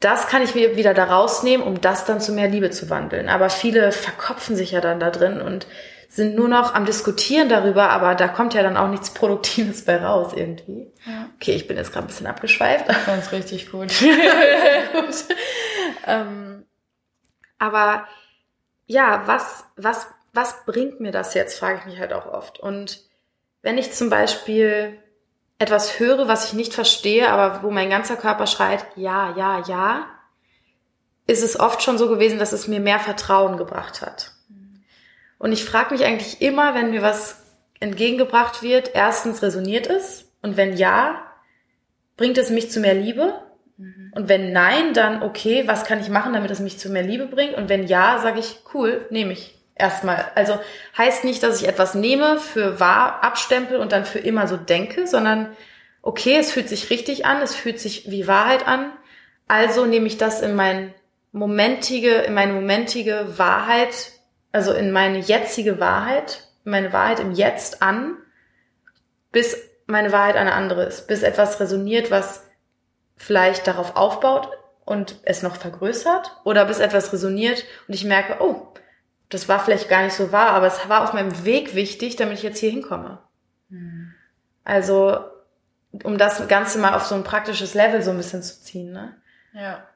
[0.00, 3.28] Das kann ich mir wieder da rausnehmen, um das dann zu mehr Liebe zu wandeln.
[3.28, 5.68] Aber viele verkopfen sich ja dann da drin und
[6.12, 9.96] sind nur noch am Diskutieren darüber, aber da kommt ja dann auch nichts Produktives bei
[9.96, 10.92] raus irgendwie.
[11.06, 11.30] Ja.
[11.36, 12.86] Okay, ich bin jetzt gerade ein bisschen abgeschweift.
[12.86, 13.88] Das ist richtig gut.
[14.92, 15.14] gut.
[16.06, 16.66] ähm,
[17.58, 18.06] aber
[18.84, 22.60] ja, was, was, was bringt mir das jetzt, frage ich mich halt auch oft.
[22.60, 23.00] Und
[23.62, 24.98] wenn ich zum Beispiel
[25.58, 30.06] etwas höre, was ich nicht verstehe, aber wo mein ganzer Körper schreit, ja, ja, ja,
[31.26, 34.32] ist es oft schon so gewesen, dass es mir mehr Vertrauen gebracht hat.
[35.42, 37.42] Und ich frage mich eigentlich immer, wenn mir was
[37.80, 41.20] entgegengebracht wird, erstens resoniert es und wenn ja,
[42.16, 43.42] bringt es mich zu mehr Liebe?
[43.76, 44.12] Mhm.
[44.14, 47.26] Und wenn nein, dann okay, was kann ich machen, damit es mich zu mehr Liebe
[47.26, 47.54] bringt?
[47.54, 50.30] Und wenn ja, sage ich, cool, nehme ich erstmal.
[50.36, 50.60] Also
[50.96, 55.08] heißt nicht, dass ich etwas nehme, für wahr abstempel und dann für immer so denke,
[55.08, 55.56] sondern
[56.02, 58.92] okay, es fühlt sich richtig an, es fühlt sich wie Wahrheit an.
[59.48, 60.94] Also nehme ich das in mein
[61.32, 64.12] momentige, in meine momentige Wahrheit
[64.52, 68.16] also in meine jetzige Wahrheit, meine Wahrheit im Jetzt an,
[69.32, 72.44] bis meine Wahrheit eine andere ist, bis etwas resoniert, was
[73.16, 74.48] vielleicht darauf aufbaut
[74.84, 78.72] und es noch vergrößert oder bis etwas resoniert und ich merke, oh,
[79.28, 82.38] das war vielleicht gar nicht so wahr, aber es war auf meinem Weg wichtig, damit
[82.38, 83.18] ich jetzt hier hinkomme.
[83.70, 84.12] Mhm.
[84.64, 85.24] Also,
[86.04, 89.16] um das Ganze mal auf so ein praktisches Level so ein bisschen zu ziehen, ne?
[89.54, 89.86] Ja.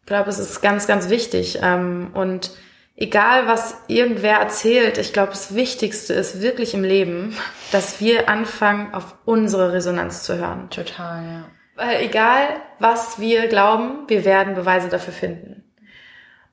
[0.00, 1.60] Ich glaube, es ist ganz, ganz wichtig.
[1.62, 2.50] Ähm, und
[2.96, 7.36] egal was irgendwer erzählt, ich glaube, das Wichtigste ist wirklich im Leben,
[7.70, 10.68] dass wir anfangen, auf unsere Resonanz zu hören.
[10.70, 11.44] Total, ja.
[11.74, 15.64] Weil egal, was wir glauben, wir werden Beweise dafür finden.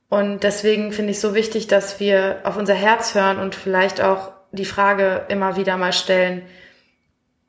[0.08, 4.32] Und deswegen finde ich so wichtig, dass wir auf unser Herz hören und vielleicht auch
[4.52, 6.42] die Frage immer wieder mal stellen,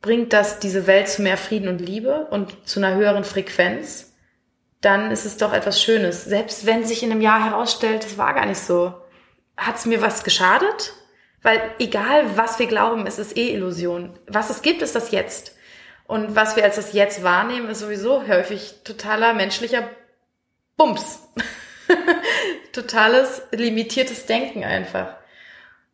[0.03, 4.10] bringt das diese Welt zu mehr Frieden und Liebe und zu einer höheren Frequenz,
[4.81, 6.25] dann ist es doch etwas Schönes.
[6.25, 8.95] Selbst wenn sich in einem Jahr herausstellt, es war gar nicht so.
[9.57, 10.95] Hat es mir was geschadet?
[11.43, 14.19] Weil egal, was wir glauben, es ist eh Illusion.
[14.27, 15.57] Was es gibt, ist das Jetzt.
[16.07, 19.89] Und was wir als das Jetzt wahrnehmen, ist sowieso häufig totaler menschlicher
[20.77, 21.29] Bums.
[22.73, 25.15] Totales, limitiertes Denken einfach.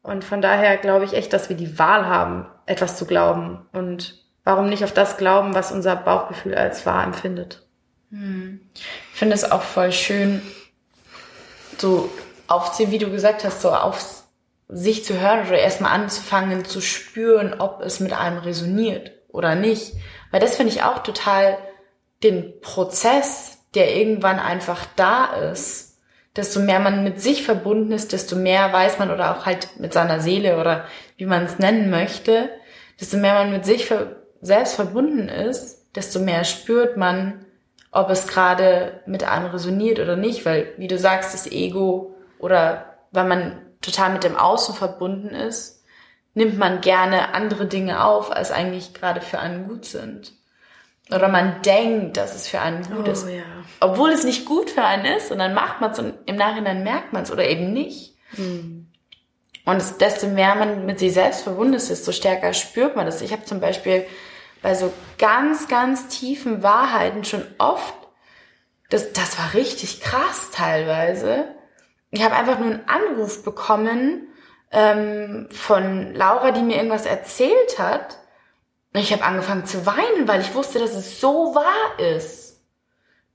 [0.03, 3.67] Und von daher glaube ich echt, dass wir die Wahl haben, etwas zu glauben.
[3.73, 7.66] Und warum nicht auf das glauben, was unser Bauchgefühl als wahr empfindet?
[8.17, 8.61] Hm.
[8.75, 10.41] Ich finde es auch voll schön,
[11.79, 12.11] so
[12.47, 14.25] auf, wie du gesagt hast, so auf
[14.69, 19.93] sich zu hören oder erstmal anzufangen zu spüren, ob es mit einem resoniert oder nicht.
[20.31, 21.59] Weil das finde ich auch total
[22.23, 26.01] den Prozess, der irgendwann einfach da ist.
[26.35, 29.93] Desto mehr man mit sich verbunden ist, desto mehr weiß man oder auch halt mit
[29.93, 30.85] seiner Seele oder
[31.17, 32.51] wie man es nennen möchte,
[33.01, 33.91] desto mehr man mit sich
[34.41, 37.46] selbst verbunden ist, desto mehr spürt man,
[37.97, 42.97] ob es gerade mit einem resoniert oder nicht, weil, wie du sagst, das Ego oder
[43.11, 45.83] weil man total mit dem Außen verbunden ist,
[46.35, 50.33] nimmt man gerne andere Dinge auf, als eigentlich gerade für einen gut sind.
[51.11, 53.29] Oder man denkt, dass es für einen gut Oh, ist.
[53.29, 53.43] ja.
[53.81, 56.83] Obwohl es nicht gut für einen ist und dann macht man es und im Nachhinein
[56.83, 58.15] merkt man es oder eben nicht.
[58.35, 58.89] Hm.
[59.65, 63.23] Und es, desto mehr man mit sich selbst verbunden ist, desto stärker spürt man das.
[63.23, 64.05] Ich habe zum Beispiel
[64.67, 67.95] bei so ganz, ganz tiefen Wahrheiten schon oft,
[68.91, 71.55] das, das war richtig krass teilweise.
[72.11, 74.27] Ich habe einfach nur einen Anruf bekommen
[74.73, 78.19] ähm, von Laura, die mir irgendwas erzählt hat.
[78.93, 82.61] Und ich habe angefangen zu weinen, weil ich wusste, dass es so wahr ist.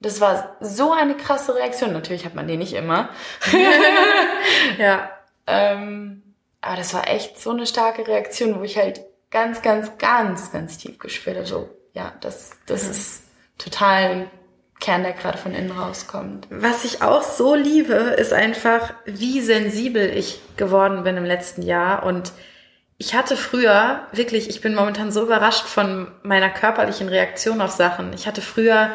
[0.01, 1.93] Das war so eine krasse Reaktion.
[1.93, 3.07] Natürlich hat man die nicht immer.
[4.77, 5.11] Ja.
[5.47, 10.51] Ähm, aber das war echt so eine starke Reaktion, wo ich halt ganz, ganz, ganz,
[10.51, 11.47] ganz tief gespürt habe.
[11.47, 13.23] So, ja, das, das ist
[13.57, 14.31] total ein
[14.79, 16.47] Kern, der gerade von innen rauskommt.
[16.49, 22.03] Was ich auch so liebe, ist einfach, wie sensibel ich geworden bin im letzten Jahr.
[22.03, 22.33] Und
[22.97, 28.13] ich hatte früher, wirklich, ich bin momentan so überrascht von meiner körperlichen Reaktion auf Sachen.
[28.13, 28.91] Ich hatte früher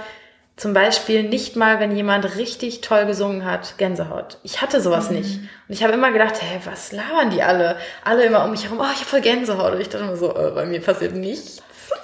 [0.56, 4.38] zum Beispiel nicht mal, wenn jemand richtig toll gesungen hat, Gänsehaut.
[4.42, 5.40] Ich hatte sowas nicht.
[5.68, 7.76] Und ich habe immer gedacht, hey, was labern die alle?
[8.04, 9.74] Alle immer um mich herum, oh, ich habe voll Gänsehaut.
[9.74, 11.62] Und ich dachte immer so, äh, bei mir passiert nichts.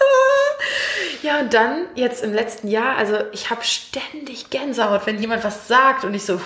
[1.22, 5.68] Ja, und dann jetzt im letzten Jahr, also ich habe ständig Gänsehaut, wenn jemand was
[5.68, 6.40] sagt und ich so,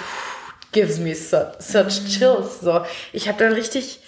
[0.73, 2.61] gives me such, such chills.
[2.61, 2.83] So,
[3.15, 4.01] ich habe dann richtig,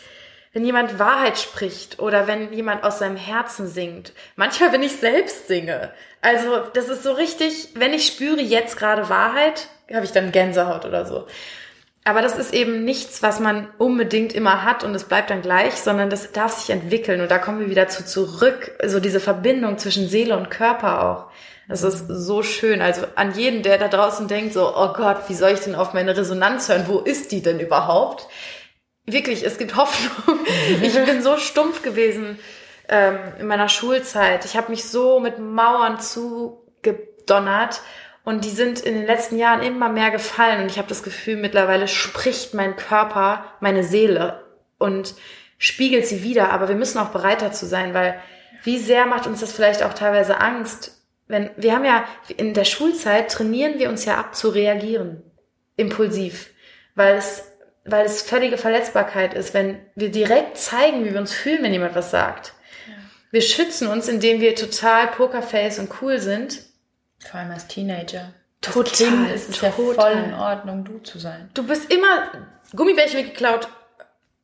[0.53, 4.13] wenn jemand Wahrheit spricht oder wenn jemand aus seinem Herzen singt.
[4.37, 5.93] Manchmal, wenn ich selbst singe.
[6.21, 10.85] Also das ist so richtig, wenn ich spüre jetzt gerade Wahrheit, habe ich dann Gänsehaut
[10.85, 11.27] oder so.
[12.05, 15.75] Aber das ist eben nichts, was man unbedingt immer hat und es bleibt dann gleich,
[15.75, 19.77] sondern das darf sich entwickeln und da kommen wir wieder zu zurück, so diese Verbindung
[19.77, 21.31] zwischen Seele und Körper auch.
[21.69, 22.81] Das ist so schön.
[22.81, 25.93] Also an jeden, der da draußen denkt, so, oh Gott, wie soll ich denn auf
[25.93, 26.85] meine Resonanz hören?
[26.87, 28.27] Wo ist die denn überhaupt?
[29.12, 30.38] Wirklich, es gibt Hoffnung.
[30.83, 32.38] Ich bin so stumpf gewesen
[32.88, 34.44] ähm, in meiner Schulzeit.
[34.44, 37.81] Ich habe mich so mit Mauern zugedonnert
[38.25, 40.62] und die sind in den letzten Jahren immer mehr gefallen.
[40.62, 44.44] Und ich habe das Gefühl, mittlerweile spricht mein Körper meine Seele
[44.79, 45.14] und
[45.59, 46.51] spiegelt sie wieder.
[46.51, 48.21] Aber wir müssen auch bereit dazu sein, weil
[48.64, 52.05] wie sehr macht uns das vielleicht auch teilweise Angst, wenn wir haben ja
[52.37, 55.23] in der Schulzeit trainieren wir uns ja ab zu reagieren,
[55.77, 56.51] impulsiv,
[56.94, 57.44] weil es
[57.90, 61.94] weil es völlige Verletzbarkeit ist, wenn wir direkt zeigen, wie wir uns fühlen, wenn jemand
[61.94, 62.55] was sagt.
[63.31, 66.61] Wir schützen uns, indem wir total Pokerface und cool sind.
[67.18, 68.33] Vor allem als Teenager.
[68.61, 71.51] Total, Als kind ist es ja voll in Ordnung, du zu sein.
[71.55, 72.33] Du bist immer
[72.74, 73.68] Gummibärchen geklaut,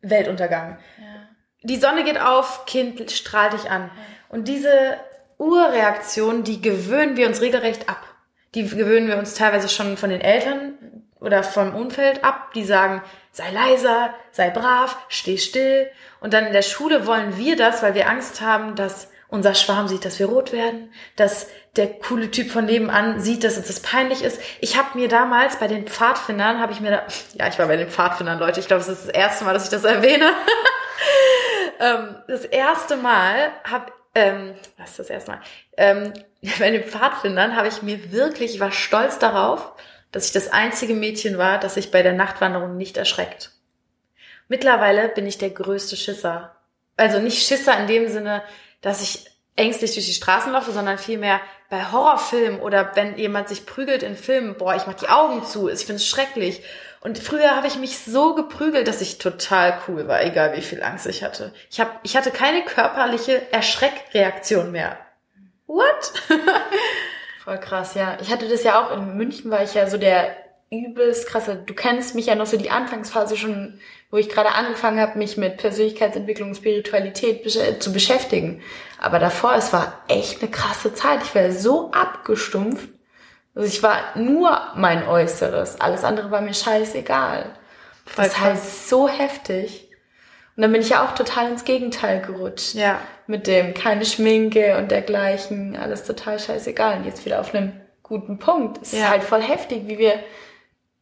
[0.02, 0.78] Weltuntergang.
[1.62, 3.90] Die Sonne geht auf, Kind strahlt dich an.
[4.28, 4.98] Und diese
[5.38, 8.02] Urreaktion, die gewöhnen wir uns regelrecht ab.
[8.54, 10.74] Die gewöhnen wir uns teilweise schon von den Eltern
[11.24, 15.88] oder vom Umfeld ab, die sagen, sei leiser, sei brav, steh still.
[16.20, 19.88] Und dann in der Schule wollen wir das, weil wir Angst haben, dass unser Schwarm
[19.88, 23.80] sieht, dass wir rot werden, dass der coole Typ von nebenan sieht, dass uns das
[23.80, 24.40] peinlich ist.
[24.60, 27.02] Ich habe mir damals bei den Pfadfindern, habe ich mir da,
[27.34, 29.64] ja, ich war bei den Pfadfindern, Leute, ich glaube, es ist das erste Mal, dass
[29.64, 30.30] ich das erwähne.
[31.80, 35.40] ähm, das erste Mal habe, ähm, was ist das erste Mal?
[35.76, 36.12] Ähm,
[36.60, 39.72] bei den Pfadfindern habe ich mir wirklich, ich war stolz darauf,
[40.14, 43.50] dass ich das einzige Mädchen war, das sich bei der Nachtwanderung nicht erschreckt.
[44.46, 46.55] Mittlerweile bin ich der größte Schisser.
[46.96, 48.44] Also nicht Schisser in dem Sinne,
[48.81, 53.66] dass ich ängstlich durch die Straßen laufe, sondern vielmehr bei Horrorfilmen oder wenn jemand sich
[53.66, 56.62] prügelt in Filmen, boah, ich mach die Augen zu, ich finde es schrecklich.
[57.00, 60.85] Und früher habe ich mich so geprügelt, dass ich total cool war, egal wie viel
[60.85, 61.53] Angst ich hatte.
[61.70, 64.96] Ich, hab, ich hatte keine körperliche Erschreckreaktion mehr.
[65.66, 66.12] What?
[67.44, 68.16] Voll krass, ja.
[68.22, 70.35] Ich hatte das ja auch in München, war ich ja so der
[70.70, 71.57] übelst krasse.
[71.57, 73.78] Du kennst mich ja noch so die Anfangsphase schon,
[74.11, 78.62] wo ich gerade angefangen habe, mich mit Persönlichkeitsentwicklung und Spiritualität besch zu beschäftigen.
[78.98, 81.22] Aber davor, es war echt eine krasse Zeit.
[81.22, 82.88] Ich war so abgestumpft.
[83.54, 85.83] Also ich war nur mein Äußeres.
[85.83, 87.54] Alles andere war mir scheißegal.
[88.07, 89.90] Voll das heißt so heftig.
[90.57, 92.75] Und dann bin ich ja auch total ins Gegenteil gerutscht.
[92.75, 93.01] Ja.
[93.27, 95.77] Mit dem keine Schminke und dergleichen.
[95.77, 96.99] Alles total scheißegal.
[96.99, 98.81] Und jetzt wieder auf einem guten Punkt.
[98.83, 98.99] Es ja.
[98.99, 100.21] ist halt voll heftig, wie wir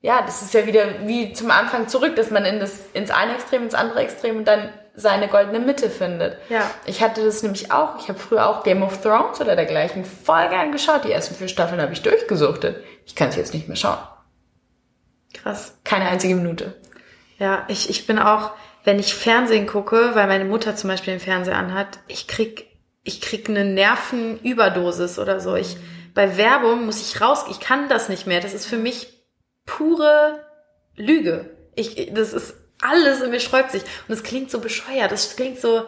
[0.02, 3.34] ja, das ist ja wieder wie zum Anfang zurück, dass man in das, ins eine
[3.34, 6.36] Extrem, ins andere Extrem und dann seine goldene Mitte findet.
[6.50, 6.68] Ja.
[6.86, 7.98] Ich hatte das nämlich auch.
[7.98, 11.04] Ich habe früher auch Game of Thrones oder dergleichen voll gern geschaut.
[11.04, 12.82] Die ersten vier Staffeln habe ich durchgesuchtet.
[13.06, 13.98] Ich kann es jetzt nicht mehr schauen.
[15.32, 15.78] Krass.
[15.84, 16.74] Keine einzige Minute.
[17.38, 18.50] Ja, ich, ich bin auch,
[18.84, 22.66] wenn ich Fernsehen gucke, weil meine Mutter zum Beispiel den Fernseher anhat, ich krieg,
[23.04, 25.54] ich krieg eine Nervenüberdosis oder so.
[25.54, 25.76] Ich,
[26.14, 28.40] bei Werbung muss ich raus, ich kann das nicht mehr.
[28.40, 29.08] Das ist für mich
[29.66, 30.44] pure
[30.96, 31.50] Lüge.
[31.74, 33.82] Ich, das ist alles in mir sträubt sich.
[34.08, 35.12] Und es klingt so bescheuert.
[35.12, 35.84] Das klingt so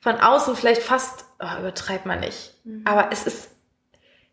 [0.00, 2.54] von außen vielleicht fast, oh, übertreibt man nicht.
[2.64, 2.82] Mhm.
[2.84, 3.50] Aber es ist,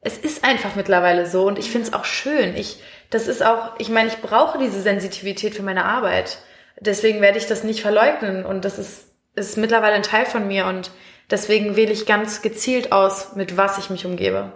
[0.01, 1.47] es ist einfach mittlerweile so.
[1.47, 2.55] Und ich finde es auch schön.
[2.55, 6.37] Ich, das ist auch, ich meine, ich brauche diese Sensitivität für meine Arbeit.
[6.79, 8.45] Deswegen werde ich das nicht verleugnen.
[8.45, 10.65] Und das ist, ist mittlerweile ein Teil von mir.
[10.65, 10.91] Und
[11.31, 14.51] deswegen wähle ich ganz gezielt aus, mit was ich mich umgebe.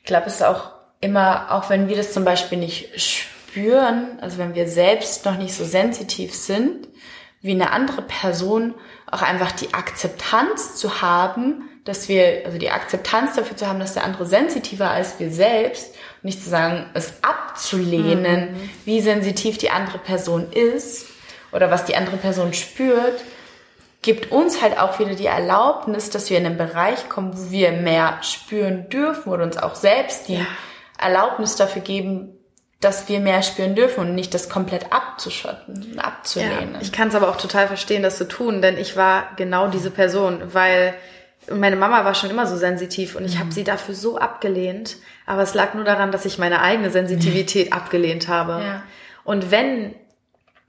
[0.00, 4.38] Ich glaube, es ist auch immer, auch wenn wir das zum Beispiel nicht spüren, also
[4.38, 6.88] wenn wir selbst noch nicht so sensitiv sind,
[7.40, 8.74] wie eine andere Person,
[9.10, 13.94] auch einfach die Akzeptanz zu haben, dass wir, also die Akzeptanz dafür zu haben, dass
[13.94, 18.70] der andere sensitiver als wir selbst, nicht zu sagen, es abzulehnen, mhm.
[18.84, 21.11] wie sensitiv die andere Person ist
[21.52, 23.20] oder was die andere Person spürt,
[24.00, 27.72] gibt uns halt auch wieder die Erlaubnis, dass wir in einen Bereich kommen, wo wir
[27.72, 30.46] mehr spüren dürfen oder uns auch selbst die ja
[31.02, 32.38] Erlaubnis dafür geben,
[32.80, 36.74] dass wir mehr spüren dürfen und nicht das komplett abzuschotten, abzulehnen.
[36.74, 39.68] Ja, ich kann es aber auch total verstehen, das zu tun, denn ich war genau
[39.68, 40.94] diese Person, weil
[41.50, 43.40] meine Mama war schon immer so sensitiv und ich mhm.
[43.40, 47.72] habe sie dafür so abgelehnt, aber es lag nur daran, dass ich meine eigene Sensitivität
[47.72, 48.62] abgelehnt habe.
[48.64, 48.82] Ja.
[49.24, 49.94] Und wenn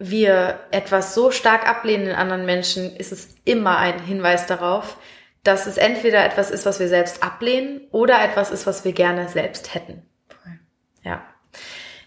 [0.09, 4.97] wir etwas so stark ablehnen in anderen Menschen, ist es immer ein Hinweis darauf,
[5.43, 9.29] dass es entweder etwas ist, was wir selbst ablehnen oder etwas ist, was wir gerne
[9.29, 10.03] selbst hätten.
[11.03, 11.23] Ja.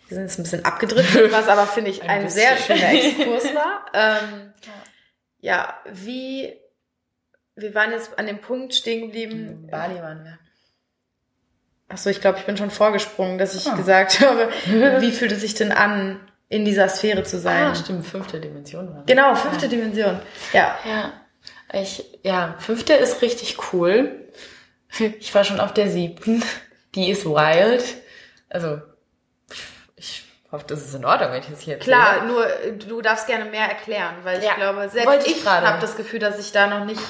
[0.09, 3.45] Wir sind jetzt ein bisschen abgedrückt, was aber finde ich ein, ein sehr schöner Exkurs
[3.55, 3.85] war.
[3.93, 4.53] Ähm,
[5.41, 5.57] ja.
[5.57, 6.55] ja, wie,
[7.57, 9.69] wir waren jetzt an dem Punkt stehen geblieben.
[9.71, 10.39] Bali waren wir.
[11.89, 13.77] Achso, ich glaube, ich bin schon vorgesprungen, dass ich oh.
[13.77, 14.51] gesagt habe,
[15.01, 17.65] wie fühlt es sich denn an, in dieser Sphäre zu sein?
[17.65, 18.95] Ah, stimmt, fünfte Dimension.
[18.95, 19.71] War genau, fünfte ja.
[19.71, 20.21] Dimension.
[20.53, 20.79] Ja.
[20.85, 21.13] Ja.
[21.73, 24.29] Ich, ja, fünfte ist richtig cool.
[25.19, 26.43] Ich war schon auf der siebten.
[26.95, 27.85] Die ist wild
[28.49, 28.81] also
[29.97, 31.97] ich hoffe, das ist in Ordnung, wenn ich das hier erzähle.
[31.97, 32.47] Klar, nur
[32.89, 36.21] du darfst gerne mehr erklären, weil ja, ich glaube, selbst ich, ich habe das Gefühl,
[36.21, 37.01] dass ich da noch nicht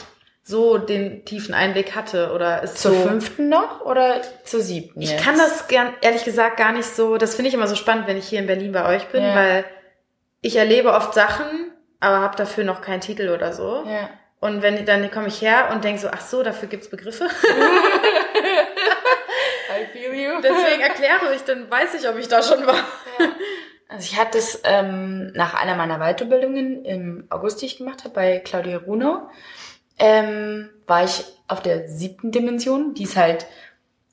[0.49, 5.15] so den tiefen Einblick hatte oder ist zur so fünften noch oder zur siebten jetzt?
[5.15, 8.07] Ich kann das gern, ehrlich gesagt gar nicht so, das finde ich immer so spannend,
[8.07, 9.35] wenn ich hier in Berlin bei euch bin, ja.
[9.35, 9.65] weil
[10.43, 13.83] ich erlebe oft Sachen, aber habe dafür noch keinen Titel oder so.
[13.87, 14.09] Ja.
[14.39, 17.25] Und wenn dann komme ich her und denke so, ach so, dafür gibt's Begriffe.
[19.69, 20.41] I feel you.
[20.43, 22.77] Deswegen erkläre ich, dann weiß ich, ob ich da schon war.
[23.19, 23.29] Ja.
[23.89, 28.15] Also ich hatte es ähm, nach einer meiner Weiterbildungen im August, die ich gemacht habe,
[28.15, 29.29] bei Claudia Runo,
[29.99, 32.95] ähm, war ich auf der siebten Dimension.
[32.95, 33.47] Die ist halt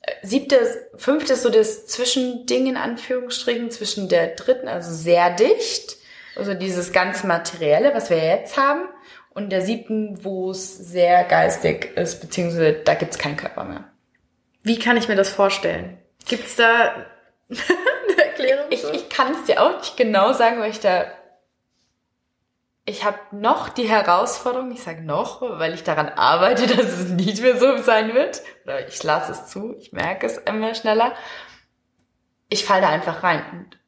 [0.02, 0.58] äh, siebte,
[0.96, 5.96] fünfte ist so das Zwischending in Anführungsstrichen zwischen der dritten, also sehr dicht,
[6.36, 8.88] also dieses ganz materielle, was wir jetzt haben,
[9.30, 13.84] und der siebten, wo es sehr geistig ist, beziehungsweise da gibt's keinen Körper mehr.
[14.62, 15.98] Wie kann ich mir das vorstellen?
[16.26, 17.06] Gibt's da
[17.50, 18.66] eine Erklärung?
[18.70, 21.06] Ich, ich kann es dir auch nicht genau sagen, weil ich da
[22.86, 27.40] ich habe noch die Herausforderung, ich sage noch, weil ich daran arbeite, dass es nicht
[27.42, 28.42] mehr so sein wird.
[28.64, 31.12] Oder ich lasse es zu, ich merke es immer schneller.
[32.50, 33.78] Ich falle da einfach rein und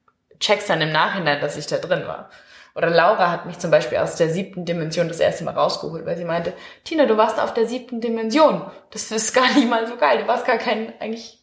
[0.40, 2.30] check's dann im Nachhinein, dass ich da drin war.
[2.74, 6.16] Oder Laura hat mich zum Beispiel aus der siebten Dimension das erste Mal rausgeholt, weil
[6.16, 6.52] sie meinte,
[6.84, 8.70] Tina, du warst auf der siebten Dimension.
[8.90, 10.18] Das ist gar nicht mal so geil.
[10.18, 11.42] Du warst gar kein, eigentlich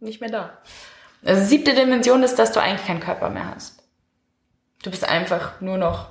[0.00, 0.58] nicht mehr da.
[1.24, 3.82] Also siebte Dimension ist, dass du eigentlich keinen Körper mehr hast.
[4.82, 6.09] Du bist einfach nur noch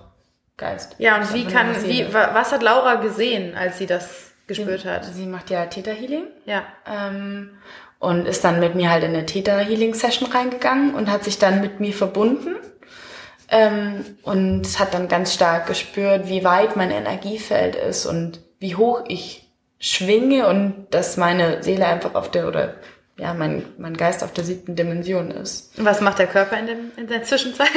[0.59, 0.95] Geist.
[0.99, 5.05] Ja, und wie kann, wie, was hat Laura gesehen, als sie das gespürt sie, hat.
[5.05, 6.25] Sie macht ja Theta Healing.
[6.45, 6.63] Ja.
[6.85, 7.51] Ähm,
[7.97, 11.39] und ist dann mit mir halt in eine Theta Healing Session reingegangen und hat sich
[11.39, 12.55] dann mit mir verbunden.
[13.51, 19.03] Ähm, und hat dann ganz stark gespürt, wie weit mein Energiefeld ist und wie hoch
[19.07, 19.49] ich
[19.79, 22.75] schwinge und dass meine Seele einfach auf der, oder
[23.19, 25.77] ja, mein, mein Geist auf der siebten Dimension ist.
[25.77, 27.67] Und was macht der Körper in, dem, in der Zwischenzeit?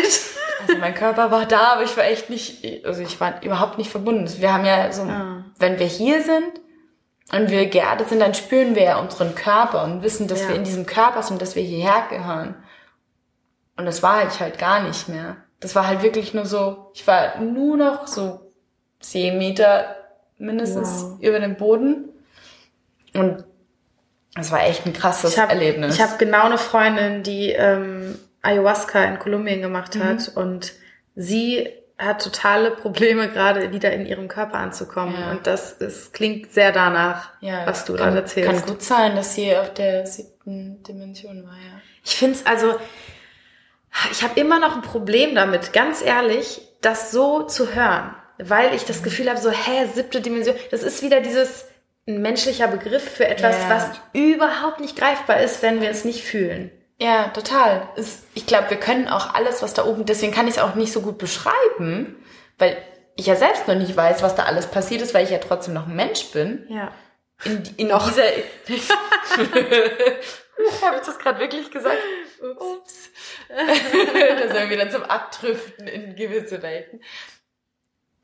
[0.66, 3.90] Also mein Körper war da, aber ich war echt nicht, also ich war überhaupt nicht
[3.90, 4.30] verbunden.
[4.38, 5.45] Wir haben ja so, Ah.
[5.59, 6.61] wenn wir hier sind
[7.32, 10.51] und wir geerdet sind, dann spüren wir ja unseren Körper und wissen, dass Ja.
[10.51, 12.55] wir in diesem Körper sind, dass wir hierher gehören.
[13.76, 15.36] Und das war ich halt gar nicht mehr.
[15.59, 18.53] Das war halt wirklich nur so, ich war nur noch so
[19.01, 19.97] zehn Meter
[20.38, 21.18] mindestens Wow.
[21.20, 22.09] über dem Boden.
[23.14, 23.45] Und
[24.35, 25.95] das war echt ein krasses Ich habe Erlebnis.
[25.97, 30.43] ich hab genau eine Freundin, die ähm, Ayahuasca in Kolumbien gemacht hat Mhm.
[30.43, 30.72] und
[31.14, 31.68] sie
[31.99, 35.30] hat totale Probleme gerade wieder in ihrem Körper anzukommen Ja.
[35.33, 38.51] und das ist, klingt sehr danach, ja, was du gerade erzählst.
[38.51, 41.80] Kann gut sein, dass sie auf der siebten Dimension war, ja.
[42.05, 42.74] Ich finde es also,
[44.11, 48.85] ich habe immer noch ein Problem damit, ganz ehrlich, das so zu hören, weil ich
[48.85, 51.66] das Gefühl habe, so, hä, siebte Dimension, das ist wieder dieses
[52.07, 53.70] ein menschlicher Begriff für etwas, Ja.
[53.70, 56.70] was überhaupt nicht greifbar ist, wenn wir es nicht fühlen.
[56.98, 57.88] Ja, total.
[57.96, 60.74] Es, ich glaube, wir können auch alles, was da oben, deswegen kann ich es auch
[60.74, 62.16] nicht so gut beschreiben,
[62.59, 62.76] weil
[63.16, 65.74] ich ja selbst noch nicht weiß, was da alles passiert ist, weil ich ja trotzdem
[65.74, 66.66] noch ein Mensch bin.
[66.68, 66.92] Ja.
[67.44, 67.92] In, in dieser...
[70.82, 71.98] Habe ich das gerade wirklich gesagt?
[72.59, 73.11] Ups.
[73.48, 77.03] da sind wir wieder zum Abdriften in gewisse Welten.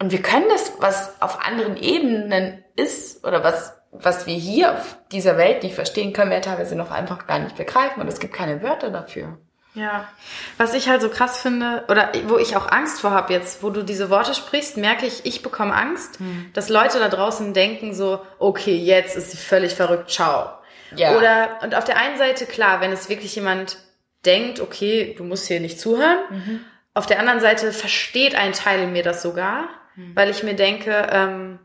[0.00, 4.96] Und wir können das, was auf anderen Ebenen ist, oder was, was wir hier auf
[5.10, 8.00] dieser Welt nicht verstehen, können wir teilweise noch einfach gar nicht begreifen.
[8.00, 9.38] Und es gibt keine Wörter dafür.
[9.74, 10.08] Ja,
[10.56, 13.70] was ich halt so krass finde, oder wo ich auch Angst vor habe jetzt, wo
[13.70, 16.18] du diese Worte sprichst, merke ich, ich bekomme Angst,
[16.52, 20.50] dass Leute da draußen denken so, okay, jetzt ist sie völlig verrückt, ciao.
[20.96, 21.16] Ja.
[21.16, 23.76] Oder, und auf der einen Seite, klar, wenn es wirklich jemand
[24.24, 28.92] denkt, okay, du musst hier nicht zuhören, auf der anderen Seite versteht ein Teil in
[28.92, 29.68] mir das sogar,
[30.14, 31.58] weil ich mir denke, ähm,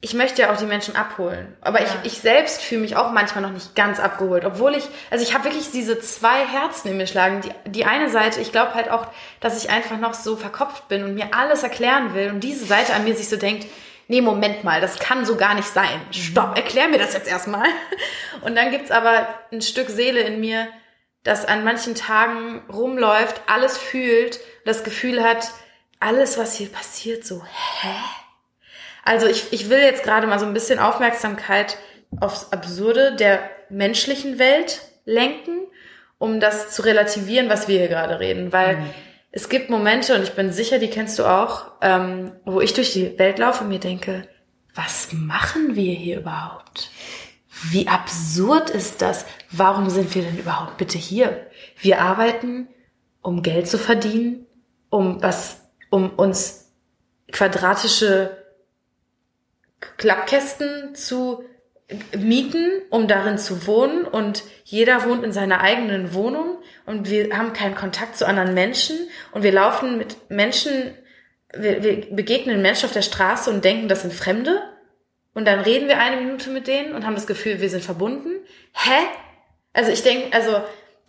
[0.00, 1.56] ich möchte ja auch die Menschen abholen.
[1.62, 1.86] Aber Ja.
[2.02, 4.44] ich, ich selbst fühle mich auch manchmal noch nicht ganz abgeholt.
[4.44, 7.40] Obwohl ich, also ich habe wirklich diese zwei Herzen in mir schlagen.
[7.40, 9.06] Die, die eine Seite, ich glaube halt auch,
[9.40, 12.28] dass ich einfach noch so verkopft bin und mir alles erklären will.
[12.30, 13.66] Und diese Seite an mir sich so denkt,
[14.06, 16.02] nee, Moment mal, das kann so gar nicht sein.
[16.10, 17.66] Stopp, erklär mir das jetzt erstmal.
[18.42, 20.68] Und dann gibt's aber ein Stück Seele in mir,
[21.22, 25.48] das an manchen Tagen rumläuft, alles fühlt, das Gefühl hat,
[26.04, 27.94] alles, was hier passiert, so, hä?
[29.04, 31.78] Also ich, ich will jetzt gerade mal so ein bisschen Aufmerksamkeit
[32.20, 35.66] aufs Absurde der menschlichen Welt lenken,
[36.18, 38.52] um das zu relativieren, was wir hier gerade reden.
[38.52, 38.78] Weil
[39.32, 42.92] es gibt Momente, und ich bin sicher, die kennst du auch, ähm, wo ich durch
[42.92, 44.28] die Welt laufe und mir denke,
[44.74, 46.90] was machen wir hier überhaupt?
[47.70, 49.24] Wie absurd ist das?
[49.50, 51.46] Warum sind wir denn überhaupt bitte hier?
[51.80, 52.68] Wir arbeiten,
[53.22, 54.46] um Geld zu verdienen,
[54.90, 56.72] um was, um uns
[57.32, 58.36] quadratische
[59.96, 61.44] Klappkästen zu
[62.16, 67.52] mieten, um darin zu wohnen und jeder wohnt in seiner eigenen Wohnung und wir haben
[67.52, 68.96] keinen Kontakt zu anderen Menschen
[69.32, 70.94] und wir laufen mit Menschen,
[71.52, 74.62] wir, wir begegnen Menschen auf der Straße und denken, das sind Fremde
[75.34, 78.30] und dann reden wir eine Minute mit denen und haben das Gefühl, wir sind verbunden.
[78.72, 79.06] Hä?
[79.72, 80.62] Also ich denke, also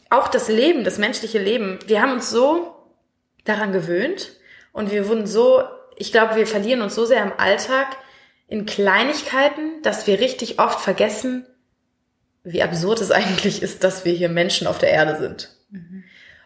[0.09, 2.75] auch das Leben, das menschliche Leben, wir haben uns so
[3.45, 4.34] daran gewöhnt
[4.75, 5.63] und wir wurden so,
[5.95, 7.95] ich glaube, wir verlieren uns so sehr im Alltag
[8.49, 11.47] in Kleinigkeiten, dass wir richtig oft vergessen,
[12.43, 15.55] wie absurd es eigentlich ist, dass wir hier Menschen auf der Erde sind.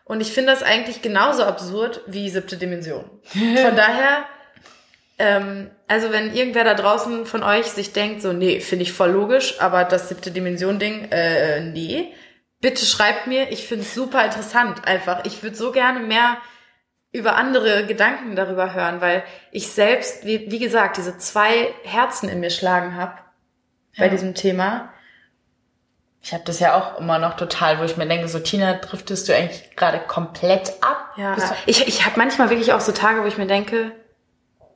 [0.06, 3.04] Und ich finde das eigentlich genauso absurd wie siebte Dimension.
[3.34, 4.26] Von daher,
[5.18, 9.10] ähm, also wenn irgendwer da draußen von euch sich denkt, so, nee, finde ich voll
[9.10, 12.14] logisch, aber das siebte Dimension-Ding, äh, nee,
[12.62, 15.26] bitte schreibt mir, ich finde es super interessant einfach.
[15.26, 16.38] Ich würde so gerne mehr
[17.12, 22.40] über andere Gedanken darüber hören, weil ich selbst, wie, wie gesagt, diese zwei Herzen in
[22.40, 23.14] mir schlagen habe
[23.98, 24.10] bei Ja.
[24.12, 24.90] diesem Thema.
[26.22, 29.28] Ich habe das ja auch immer noch total, wo ich mir denke, so Tina, driftest
[29.28, 31.14] du eigentlich gerade komplett ab?
[31.16, 31.36] Ja,
[31.66, 33.94] ich, ich habe manchmal wirklich auch so Tage, wo ich mir denke,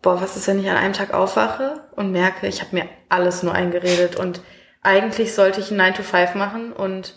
[0.01, 3.43] boah, was ist, wenn ich an einem Tag aufwache und merke, ich habe mir alles
[3.43, 4.41] nur eingeredet und
[4.81, 7.15] eigentlich sollte ich einen 9 to 5 machen und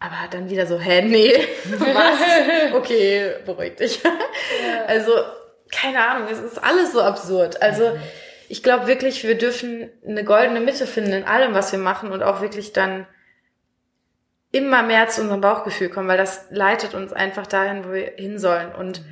[0.00, 1.34] aber dann wieder so, hä, nee,
[1.78, 2.74] was?
[2.74, 4.00] Okay, beruhig dich.
[4.86, 5.12] Also,
[5.70, 7.60] keine Ahnung, es ist alles so absurd.
[7.60, 7.98] Also,
[8.48, 12.22] ich glaube wirklich, wir dürfen eine goldene Mitte finden in allem, was wir machen und
[12.22, 13.06] auch wirklich dann
[14.50, 18.38] immer mehr zu unserem Bauchgefühl kommen, weil das leitet uns einfach dahin, wo wir hin
[18.38, 18.74] sollen.
[18.74, 19.02] Und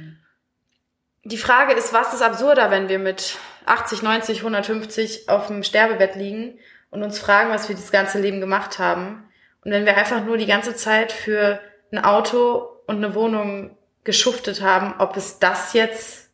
[1.25, 6.15] die Frage ist, was ist absurder, wenn wir mit 80, 90, 150 auf dem Sterbebett
[6.15, 6.59] liegen
[6.91, 9.26] und uns fragen, was wir das ganze Leben gemacht haben.
[9.67, 11.59] Und wenn wir einfach nur die ganze Zeit für
[11.91, 16.31] ein Auto und eine Wohnung geschuftet haben, ob es das jetzt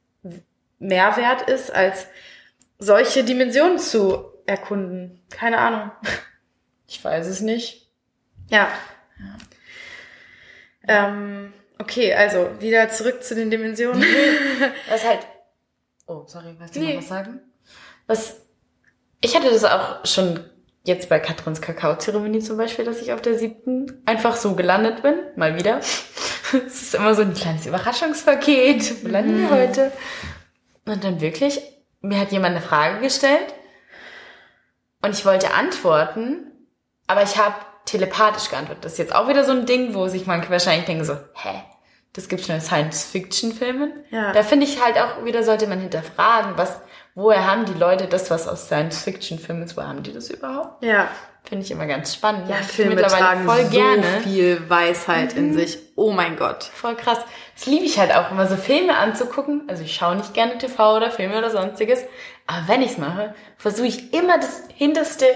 [0.79, 2.09] mehr wert ist, als
[2.79, 5.23] solche Dimensionen zu erkunden.
[5.31, 5.93] Keine Ahnung.
[6.87, 7.89] Ich weiß es nicht.
[8.51, 8.69] Ja.
[9.19, 11.07] ja.
[11.07, 14.03] Ähm, okay, also wieder zurück zu den Dimensionen.
[14.91, 15.27] Was halt.
[16.07, 16.93] Oh, sorry, wolltest du nee.
[16.93, 17.41] noch was sagen?
[18.07, 18.43] Was.
[19.23, 20.45] Ich hatte das auch schon
[20.85, 25.15] jetzt bei Katrins Kakaozeremonie zum Beispiel, dass ich auf der siebten einfach so gelandet bin.
[25.37, 25.81] Mal wieder.
[26.67, 29.03] Es ist immer so ein kleines Überraschungspaket.
[29.03, 29.51] Wo landen wir mhm.
[29.51, 29.91] heute?
[30.85, 31.63] Und dann wirklich,
[32.03, 33.55] mir hat jemand eine Frage gestellt
[35.01, 36.53] und ich wollte antworten,
[37.07, 37.55] aber ich habe
[37.87, 38.85] telepathisch geantwortet.
[38.85, 41.63] Das ist jetzt auch wieder so ein Ding, wo sich manche wahrscheinlich denken so, hä,
[42.13, 43.93] das gibt's schon in Science-Fiction-Filmen.
[44.11, 44.33] Ja.
[44.33, 46.81] Da finde ich halt auch wieder, sollte man hinterfragen, was,
[47.15, 50.85] woher haben die Leute das, was aus Science-Fiction-Filmen ist, woher haben die das überhaupt?
[50.85, 51.09] Ja.
[51.45, 52.49] Finde ich immer ganz spannend.
[52.49, 54.21] Ja, Filme tragen voll so gerne.
[54.23, 55.39] viel Weisheit mhm.
[55.39, 55.79] in sich.
[55.97, 56.63] Oh mein Gott.
[56.63, 57.19] Voll krass.
[57.57, 59.65] Das liebe ich halt auch immer, so Filme anzugucken.
[59.67, 62.05] Also ich schaue nicht gerne TV oder Filme oder sonstiges.
[62.47, 65.27] Aber wenn ich's mache, versuche ich immer das hinterste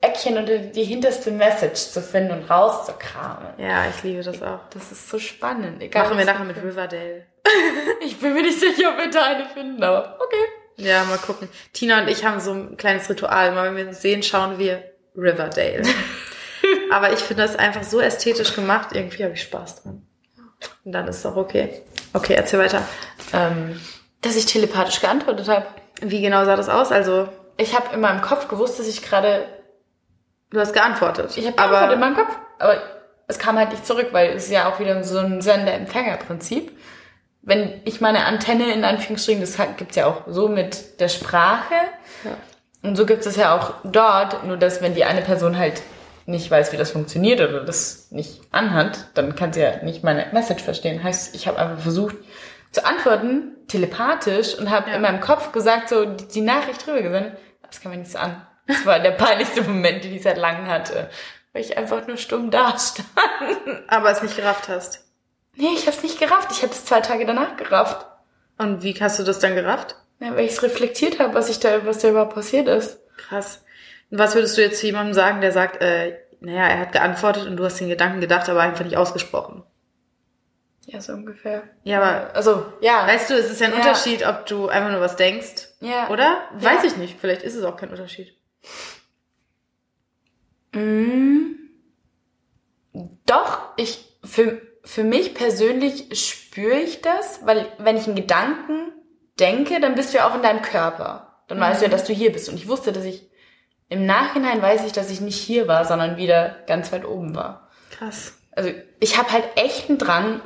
[0.00, 3.54] Eckchen oder die hinterste Message zu finden und rauszukramen.
[3.58, 4.60] Ja, ich liebe das auch.
[4.70, 5.82] Das ist so spannend.
[5.82, 7.26] Egal, Machen wir nachher mit Riverdale.
[8.00, 10.44] ich bin mir nicht sicher, ob wir da eine finden, aber okay.
[10.76, 11.48] Ja, mal gucken.
[11.72, 13.52] Tina und ich haben so ein kleines Ritual.
[13.52, 14.84] Mal wenn wir uns sehen, schauen wir
[15.16, 15.82] Riverdale.
[16.92, 18.90] aber ich finde das einfach so ästhetisch gemacht.
[18.92, 20.06] Irgendwie habe ich Spaß dran.
[20.84, 21.82] Und dann ist es auch okay.
[22.12, 22.86] Okay, erzähl weiter.
[23.32, 23.80] Ähm,
[24.20, 25.66] dass ich telepathisch geantwortet habe.
[26.00, 26.92] Wie genau sah das aus?
[26.92, 29.46] Also ich habe in meinem Kopf gewusst, dass ich gerade
[30.50, 31.36] Du hast geantwortet.
[31.36, 32.82] Ich habe geantwortet in meinem Kopf, aber
[33.26, 36.72] es kam halt nicht zurück, weil es ist ja auch wieder so ein Sender-Empfänger-Prinzip.
[37.42, 41.74] Wenn ich meine Antenne in Anführungsstrichen, das gibt's ja auch so mit der Sprache.
[42.24, 42.36] Ja.
[42.82, 45.82] Und so gibt es ja auch dort, nur dass wenn die eine Person halt
[46.26, 50.26] nicht weiß, wie das funktioniert oder das nicht anhat, dann kann sie ja nicht meine
[50.32, 51.02] Message verstehen.
[51.02, 52.16] Heißt, ich habe einfach versucht
[52.70, 54.96] zu antworten, telepathisch, und habe ja.
[54.96, 57.32] in meinem Kopf gesagt, so die, Nachricht drüber gesendet,
[57.62, 58.46] aber das kann mir nichts an.
[58.68, 61.10] Das war der peinlichste Moment, den ich seit langem hatte.
[61.52, 63.08] Weil ich einfach nur stumm da stand.
[63.88, 65.04] Aber es nicht gerafft hast.
[65.56, 66.52] Nee, ich hab's nicht gerafft.
[66.52, 68.06] Ich habe es zwei Tage danach gerafft.
[68.58, 69.96] Und wie hast du das dann gerafft?
[70.20, 73.00] Ja, weil ich es reflektiert habe, was ich da, was da überhaupt passiert ist.
[73.16, 73.64] Krass.
[74.10, 77.46] Und was würdest du jetzt zu jemandem sagen, der sagt, äh, naja, er hat geantwortet
[77.46, 79.64] und du hast den Gedanken gedacht, aber einfach nicht ausgesprochen?
[80.86, 81.64] Ja, so ungefähr.
[81.84, 83.06] Ja, aber, also, ja.
[83.06, 83.78] Weißt du, es ist ja ein ja.
[83.80, 85.68] Unterschied, ob du einfach nur was denkst.
[85.80, 86.08] Ja.
[86.08, 86.38] Oder?
[86.54, 86.88] Weiß ja.
[86.88, 87.18] ich nicht.
[87.20, 88.34] Vielleicht ist es auch kein Unterschied.
[90.72, 91.54] Mm.
[93.26, 98.92] Doch, ich, für, für mich persönlich spüre ich das, weil wenn ich einen Gedanken
[99.38, 101.42] denke, dann bist du ja auch in deinem Körper.
[101.46, 101.62] Dann mhm.
[101.62, 102.48] weißt du ja, dass du hier bist.
[102.48, 103.28] Und ich wusste, dass ich,
[103.88, 107.68] im Nachhinein weiß ich, dass ich nicht hier war, sondern wieder ganz weit oben war.
[107.90, 108.34] Krass.
[108.52, 110.40] Also ich habe halt echt einen Drang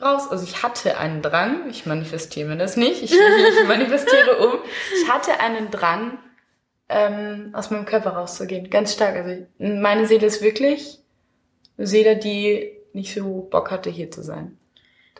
[0.00, 0.28] raus.
[0.30, 4.58] Also ich hatte einen Drang, ich manifestiere mir das nicht, ich, ich manifestiere um.
[4.94, 6.18] Ich hatte einen Drang,
[6.88, 8.70] ähm, aus meinem Körper rauszugehen.
[8.70, 9.16] Ganz stark.
[9.16, 10.98] Also meine Seele ist wirklich
[11.78, 14.56] eine Seele, die nicht so Bock hatte, hier zu sein.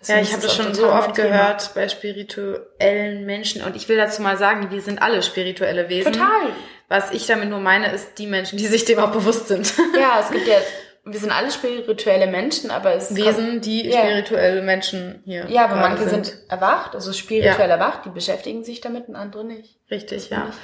[0.00, 3.96] Deswegen ja, ich habe das schon so oft gehört bei spirituellen Menschen und ich will
[3.96, 6.12] dazu mal sagen, wir sind alle spirituelle Wesen.
[6.12, 6.50] Total.
[6.88, 9.72] Was ich damit nur meine, ist die Menschen, die sich dem auch bewusst sind.
[9.98, 10.56] Ja, es gibt ja,
[11.04, 14.00] wir sind alle spirituelle Menschen, aber es Wesen, die ja.
[14.00, 15.46] spirituelle Menschen hier.
[15.48, 16.26] Ja, aber manche sind.
[16.26, 17.76] sind erwacht, also spirituell ja.
[17.76, 19.78] erwacht, die beschäftigen sich damit und andere nicht.
[19.90, 20.44] Richtig, ja.
[20.44, 20.58] Nicht.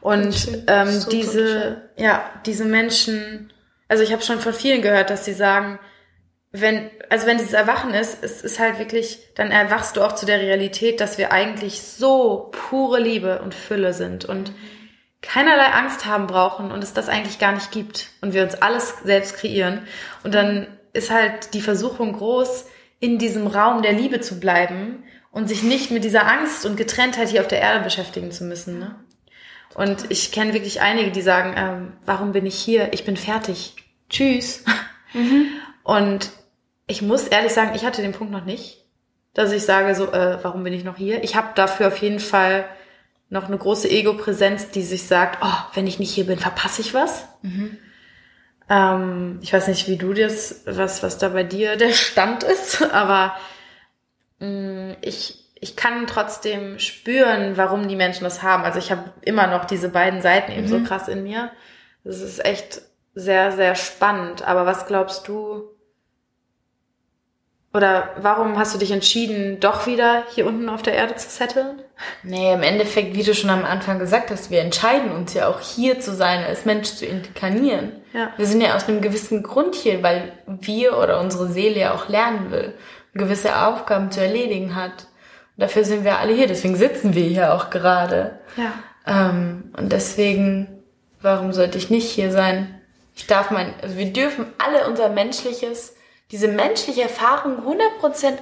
[0.00, 3.52] Und ähm, so diese, ja, diese Menschen,
[3.88, 5.78] also ich habe schon von vielen gehört, dass sie sagen,
[6.50, 10.24] wenn, also wenn dieses Erwachen ist, es ist halt wirklich, dann erwachst du auch zu
[10.24, 14.52] der Realität, dass wir eigentlich so pure Liebe und Fülle sind und
[15.20, 18.94] keinerlei Angst haben brauchen und es das eigentlich gar nicht gibt und wir uns alles
[19.04, 19.82] selbst kreieren.
[20.22, 22.66] Und dann ist halt die Versuchung groß,
[23.00, 27.28] in diesem Raum der Liebe zu bleiben und sich nicht mit dieser Angst und Getrenntheit
[27.28, 28.78] hier auf der Erde beschäftigen zu müssen.
[28.78, 28.94] Ne?
[29.78, 32.92] Und ich kenne wirklich einige, die sagen, ähm, warum bin ich hier?
[32.92, 33.76] Ich bin fertig.
[34.10, 34.64] Tschüss.
[35.12, 35.46] Mhm.
[35.84, 36.30] Und
[36.88, 38.84] ich muss ehrlich sagen, ich hatte den Punkt noch nicht,
[39.34, 41.22] dass ich sage so, äh, warum bin ich noch hier?
[41.22, 42.64] Ich habe dafür auf jeden Fall
[43.30, 46.92] noch eine große Ego-Präsenz, die sich sagt, oh, wenn ich nicht hier bin, verpasse ich
[46.92, 47.28] was.
[47.42, 47.78] Mhm.
[48.68, 52.82] Ähm, ich weiß nicht, wie du das, was, was da bei dir der Stand ist,
[52.92, 53.36] aber
[54.40, 58.64] mh, mm, ich, ich kann trotzdem spüren, warum die Menschen das haben.
[58.64, 60.68] Also ich habe immer noch diese beiden Seiten eben mhm.
[60.68, 61.50] so krass in mir.
[62.04, 62.82] Das ist echt
[63.14, 64.46] sehr, sehr spannend.
[64.46, 65.70] Aber was glaubst du,
[67.74, 71.82] Oder warum hast du dich entschieden, doch wieder hier unten auf der Erde zu setteln?
[72.22, 75.60] Nee, im Endeffekt, wie du schon am Anfang gesagt hast, wir entscheiden uns ja auch
[75.60, 77.92] hier zu sein, als Mensch zu inkarnieren.
[78.14, 78.32] Ja.
[78.36, 82.08] Wir sind ja aus einem gewissen Grund hier, weil wir oder unsere Seele ja auch
[82.08, 82.74] lernen will,
[83.12, 85.07] gewisse Aufgaben zu erledigen hat.
[85.58, 88.38] Dafür sind wir alle hier, deswegen sitzen wir hier auch gerade.
[88.56, 88.72] Ja.
[89.06, 90.82] Ähm, und deswegen,
[91.20, 92.80] warum sollte ich nicht hier sein?
[93.16, 95.96] Ich darf mein, also wir dürfen alle unser menschliches,
[96.30, 98.34] diese menschliche Erfahrung 100%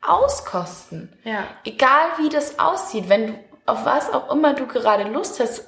[0.00, 1.12] auskosten.
[1.24, 1.44] Ja.
[1.64, 3.34] Egal wie das aussieht, wenn du
[3.66, 5.66] auf was auch immer du gerade Lust hast,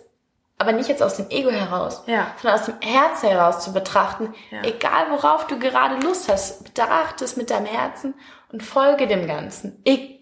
[0.59, 2.29] aber nicht jetzt aus dem Ego heraus, Ja.
[2.41, 4.63] sondern aus dem Herzen heraus zu betrachten, Ja.
[4.63, 8.15] egal worauf du gerade Lust hast, betrachte es mit deinem Herzen
[8.53, 10.16] und folge dem Ganzen, egal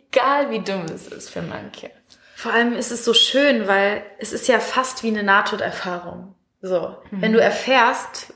[0.50, 1.90] wie dumm es ist für manche.
[2.36, 6.34] Vor allem ist es so schön, weil es ist ja fast wie eine Nahtoderfahrung.
[6.60, 8.32] So, wenn du erfährst,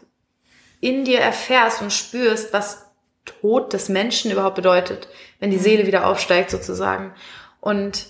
[0.80, 2.86] in dir erfährst und spürst, was
[3.24, 5.08] Tod des Menschen überhaupt bedeutet,
[5.40, 7.14] wenn die Seele wieder aufsteigt sozusagen.
[7.60, 8.06] Und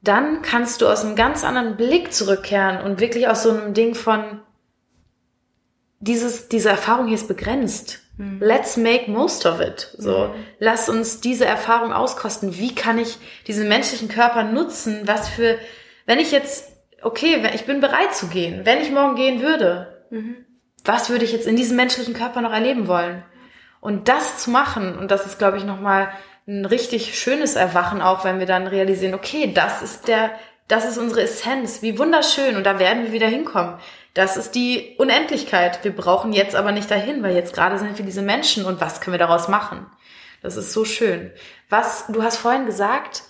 [0.00, 3.94] dann kannst du aus einem ganz anderen Blick zurückkehren und wirklich aus so einem Ding
[3.94, 4.40] von
[6.00, 8.00] dieses, diese Erfahrung hier ist begrenzt.
[8.40, 9.94] Let's make most of it.
[9.96, 12.58] So, lass uns diese Erfahrung auskosten.
[12.58, 13.16] Wie kann ich
[13.46, 15.02] diesen menschlichen Körper nutzen?
[15.06, 15.56] Was für,
[16.06, 20.04] wenn ich jetzt, okay, wenn, ich bin bereit zu gehen, wenn ich morgen gehen würde,
[20.84, 23.22] was würde ich jetzt in diesem menschlichen Körper noch erleben wollen?
[23.80, 26.08] Und das zu machen, und das ist, glaube ich, nochmal
[26.48, 30.30] ein richtig schönes Erwachen, auch wenn wir dann realisieren, okay, das ist der,
[30.68, 33.78] das ist unsere Essenz, wie wunderschön, und da werden wir wieder hinkommen.
[34.14, 35.82] Das ist die Unendlichkeit.
[35.84, 39.00] Wir brauchen jetzt aber nicht dahin, weil jetzt gerade sind wir diese Menschen und was
[39.00, 39.86] können wir daraus machen?
[40.42, 41.32] Das ist so schön.
[41.68, 43.22] Was, du hast vorhin gesagt,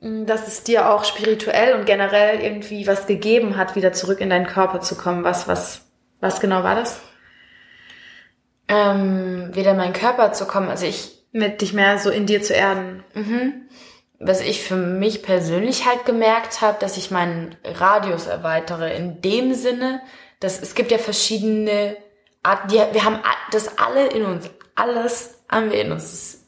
[0.00, 4.30] mh, dass es dir auch spirituell und generell irgendwie was gegeben hat, wieder zurück in
[4.30, 5.24] deinen Körper zu kommen.
[5.24, 5.82] Was, was,
[6.20, 7.00] was genau war das?
[8.68, 12.42] Ähm, wieder in meinen Körper zu kommen, also ich Mit dich mehr so in dir
[12.42, 13.04] zu erden.
[14.22, 18.94] Was ich für mich persönlich halt gemerkt habe, dass ich meinen Radius erweitere.
[18.94, 20.00] In dem Sinne,
[20.38, 21.96] dass es gibt ja verschiedene
[22.42, 23.18] Arten, die, wir haben
[23.50, 24.48] das alle in uns.
[24.76, 26.46] Alles haben wir in uns.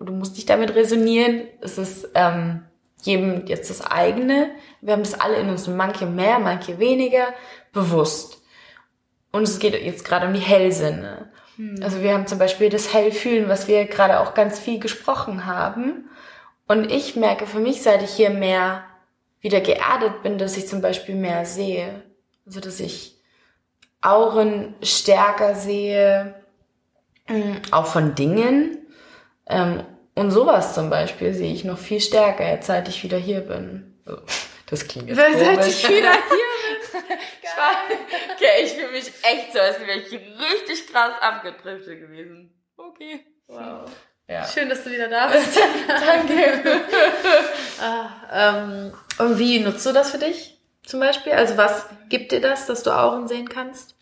[0.00, 1.42] Du musst nicht damit resonieren.
[1.60, 2.64] Es ist ähm,
[3.02, 4.50] jedem jetzt das eigene.
[4.80, 5.68] Wir haben das alle in uns.
[5.68, 7.28] Manche mehr, manche weniger.
[7.72, 8.42] Bewusst.
[9.32, 11.30] Und es geht jetzt gerade um die Hellsinne.
[11.82, 16.08] Also wir haben zum Beispiel das Hellfühlen, was wir gerade auch ganz viel gesprochen haben.
[16.68, 18.84] Und ich merke für mich, seit ich hier mehr
[19.40, 22.02] wieder geerdet bin, dass ich zum Beispiel mehr sehe.
[22.44, 23.16] Also dass ich
[24.00, 26.34] Auren stärker sehe,
[27.28, 28.78] ähm, auch von Dingen.
[29.48, 33.40] Ähm, und sowas zum Beispiel sehe ich noch viel stärker, jetzt seit ich wieder hier
[33.40, 34.00] bin.
[34.68, 35.66] Das klingt jetzt Seit komisch.
[35.68, 36.46] ich wieder hier
[38.34, 42.52] Okay, ich fühle mich echt so, als wäre ich richtig krass abgedriftet gewesen.
[42.76, 43.24] Okay.
[43.46, 43.90] Wow.
[44.28, 44.44] Ja.
[44.44, 45.56] Schön, dass du wieder da bist.
[45.88, 46.82] Danke.
[48.32, 51.32] ähm, und wie nutzt du das für dich zum Beispiel?
[51.32, 53.94] Also was gibt dir das, dass du Auren sehen kannst?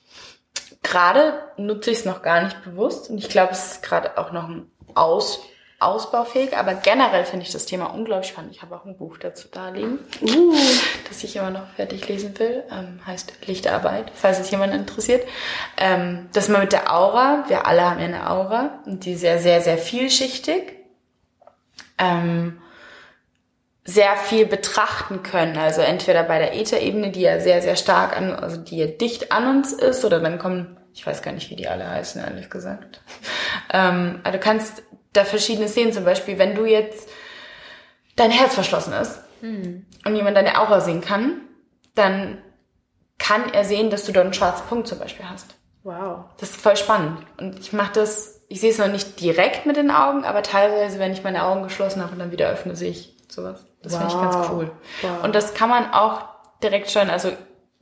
[0.83, 4.33] Gerade nutze ich es noch gar nicht bewusst und ich glaube, es ist gerade auch
[4.33, 5.41] noch ein Aus,
[5.85, 8.55] ausbaufähig, aber generell finde ich das Thema unglaublich spannend.
[8.55, 10.55] Ich habe auch ein Buch dazu da liegen, Uh.
[11.09, 12.65] das ich immer noch fertig lesen will.
[12.71, 15.27] Ähm, heißt Lichtarbeit, falls es jemand interessiert.
[15.77, 17.45] Ähm, das mal mit der Aura.
[17.49, 20.73] Wir alle haben ja eine Aura und die ist sehr, sehr, sehr vielschichtig.
[21.99, 22.59] Ähm,
[23.85, 25.59] sehr viel betrachten können.
[25.59, 29.31] Also entweder bei der Ätherebene, die ja sehr, sehr stark an, also die ja dicht
[29.31, 32.49] an uns ist, oder dann kommen, ich weiß gar nicht, wie die alle heißen, ehrlich
[32.49, 33.03] gesagt.
[33.73, 34.83] Ähm, also du kannst
[35.15, 35.93] da verschiedenes sehen.
[35.93, 37.09] Zum Beispiel, wenn du jetzt
[38.17, 41.41] dein Herz verschlossen ist und jemand deine Aura sehen kann,
[41.95, 42.39] dann
[43.19, 45.55] kann er sehen, dass du dort einen schwarzen Punkt zum Beispiel hast.
[45.83, 46.25] Wow.
[46.41, 47.19] Das ist voll spannend.
[47.39, 50.99] Und ich mache das, ich sehe es noch nicht direkt mit den Augen, aber teilweise,
[50.99, 53.67] wenn ich meine Augen geschlossen habe und dann wieder öffne, sehe ich sowas.
[53.83, 54.51] Das finde ich ganz Wow.
[54.53, 54.71] cool.
[55.03, 55.25] Wow.
[55.25, 56.23] Und das kann man auch
[56.63, 57.11] direkt steuern.
[57.11, 57.31] Also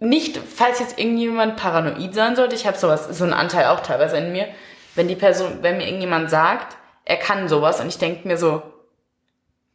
[0.00, 4.16] nicht, falls jetzt irgendjemand paranoid sein sollte, ich habe sowas, so einen Anteil auch teilweise
[4.16, 4.48] in mir.
[4.96, 8.62] Wenn die Person, wenn mir irgendjemand sagt, er kann sowas und ich denke mir so,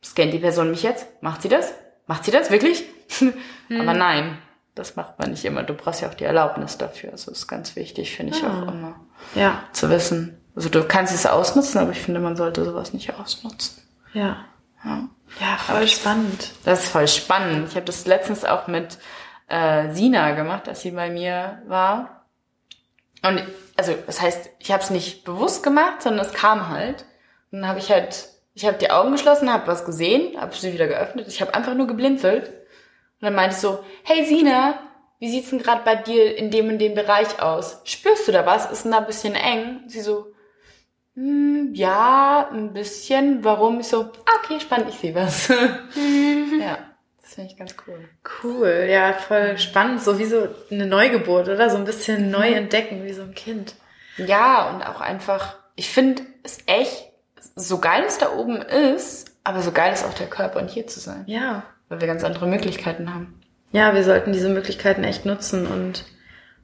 [0.04, 1.08] scannt die Person mich jetzt?
[1.22, 1.74] Macht sie das?
[2.08, 2.84] Macht sie das wirklich?
[3.70, 4.38] Aber nein,
[4.76, 5.64] das macht man nicht immer.
[5.64, 7.12] Du brauchst ja auch die Erlaubnis dafür.
[7.12, 9.00] Also das ist ganz wichtig, finde ich auch immer
[9.36, 10.42] Ja, zu wissen.
[10.56, 13.82] Also du kannst es ausnutzen, aber ich finde, man sollte sowas nicht ausnutzen.
[14.14, 14.46] ja.
[14.86, 15.10] Ja.
[15.42, 16.52] Ja, voll spannend.
[16.64, 17.68] Das ist voll spannend.
[17.70, 18.98] Ich habe das letztens auch mit
[19.50, 22.26] äh, Sina gemacht, als sie bei mir war.
[23.24, 23.44] Und
[23.76, 27.04] also das heißt, ich habe es nicht bewusst gemacht, sondern es kam halt.
[27.52, 30.74] Und dann habe ich halt, ich habe die Augen geschlossen, habe was gesehen, habe sie
[30.74, 31.28] wieder geöffnet.
[31.28, 32.50] Ich habe einfach nur geblinzelt.
[32.50, 34.80] Und dann meinte ich so, hey Sina,
[35.20, 37.82] wie sieht's denn gerade bei dir in dem und dem Bereich aus?
[37.86, 38.72] Spürst du da was?
[38.72, 39.82] Ist denn da ein bisschen eng?
[39.88, 40.34] Sie so,
[41.18, 43.44] Hm, ja, ein bisschen.
[43.44, 43.80] Warum?
[43.80, 45.48] Ich so, ah, okay, spannend, ich sehe was.
[46.60, 46.78] ja,
[47.20, 48.08] das finde ich ganz cool.
[48.44, 50.04] Cool, ja, voll spannend.
[50.04, 51.72] So wie so eine Neugeburt, oder?
[51.72, 53.74] So ein bisschen neu entdecken, wie so ein Kind.
[54.18, 57.07] Ja, und auch einfach, ich finde es echt,
[57.58, 60.88] so geil es da oben ist, aber so geil ist auch der Körper und hier
[60.88, 61.24] zu sein.
[61.26, 61.64] Ja.
[61.90, 63.40] Weil wir ganz andere Möglichkeiten haben.
[63.72, 66.06] Ja, wir sollten diese Möglichkeiten echt nutzen und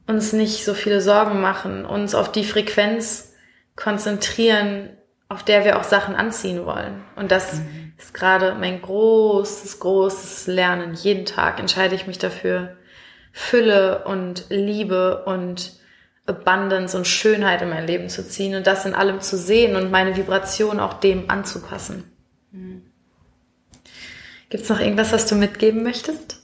[0.07, 3.33] uns nicht so viele Sorgen machen, uns auf die Frequenz
[3.75, 4.89] konzentrieren,
[5.29, 7.03] auf der wir auch Sachen anziehen wollen.
[7.15, 7.93] Und das mhm.
[7.97, 10.93] ist gerade mein großes, großes Lernen.
[10.93, 12.77] Jeden Tag entscheide ich mich dafür,
[13.31, 15.73] Fülle und Liebe und
[16.25, 19.91] Abundance und Schönheit in mein Leben zu ziehen und das in allem zu sehen und
[19.91, 22.11] meine Vibration auch dem anzupassen.
[22.51, 22.83] Mhm.
[24.49, 26.39] Gibt es noch irgendwas, was du mitgeben möchtest?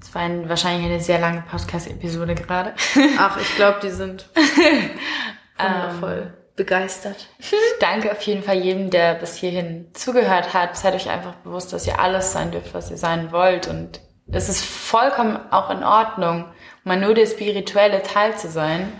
[0.00, 2.74] Das war ein, wahrscheinlich eine sehr lange Podcast-Episode gerade.
[3.18, 4.28] Ach, ich glaube, die sind
[5.58, 7.28] wundervoll ähm, begeistert.
[7.80, 10.76] Danke auf jeden Fall jedem, der bis hierhin zugehört hat.
[10.76, 13.68] Seid euch einfach bewusst, dass ihr alles sein dürft, was ihr sein wollt.
[13.68, 14.00] Und
[14.32, 16.46] es ist vollkommen auch in Ordnung,
[16.84, 18.92] mal nur der spirituelle Teil zu sein.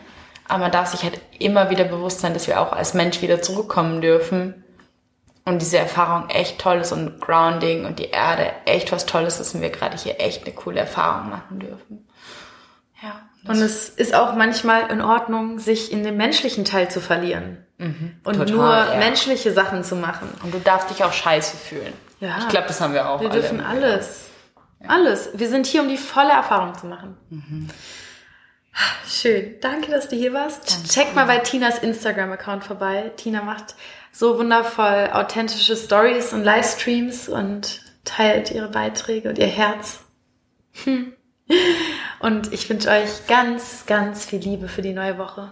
[0.49, 3.41] Aber man darf sich halt immer wieder bewusst sein, dass wir auch als Mensch wieder
[3.41, 4.64] zurückkommen dürfen
[5.45, 9.55] und diese Erfahrung echt toll ist und Grounding und die Erde echt was Tolles ist
[9.55, 12.09] und wir gerade hier echt eine coole Erfahrung machen dürfen.
[13.03, 13.22] Ja.
[13.47, 17.64] Und es ist auch manchmal in Ordnung, sich in dem menschlichen Teil zu verlieren.
[17.78, 18.97] Mhm, und total, nur ja.
[18.99, 20.28] menschliche Sachen zu machen.
[20.43, 21.95] Und du darfst dich auch scheiße fühlen.
[22.20, 22.37] Ja.
[22.41, 23.20] Ich glaube, das haben wir auch.
[23.20, 24.30] Wir alle dürfen alles.
[24.87, 25.31] Alles.
[25.35, 27.16] Wir sind hier, um die volle Erfahrung zu machen.
[27.31, 27.68] Mhm.
[29.07, 29.57] Schön.
[29.61, 30.70] Danke, dass du hier warst.
[30.70, 30.89] Danke.
[30.89, 33.12] Check mal bei Tinas Instagram-Account vorbei.
[33.16, 33.74] Tina macht
[34.12, 40.01] so wundervoll authentische Stories und Livestreams und teilt ihre Beiträge und ihr Herz.
[40.85, 41.12] Hm.
[42.20, 45.51] Und ich wünsche euch ganz, ganz viel Liebe für die neue Woche.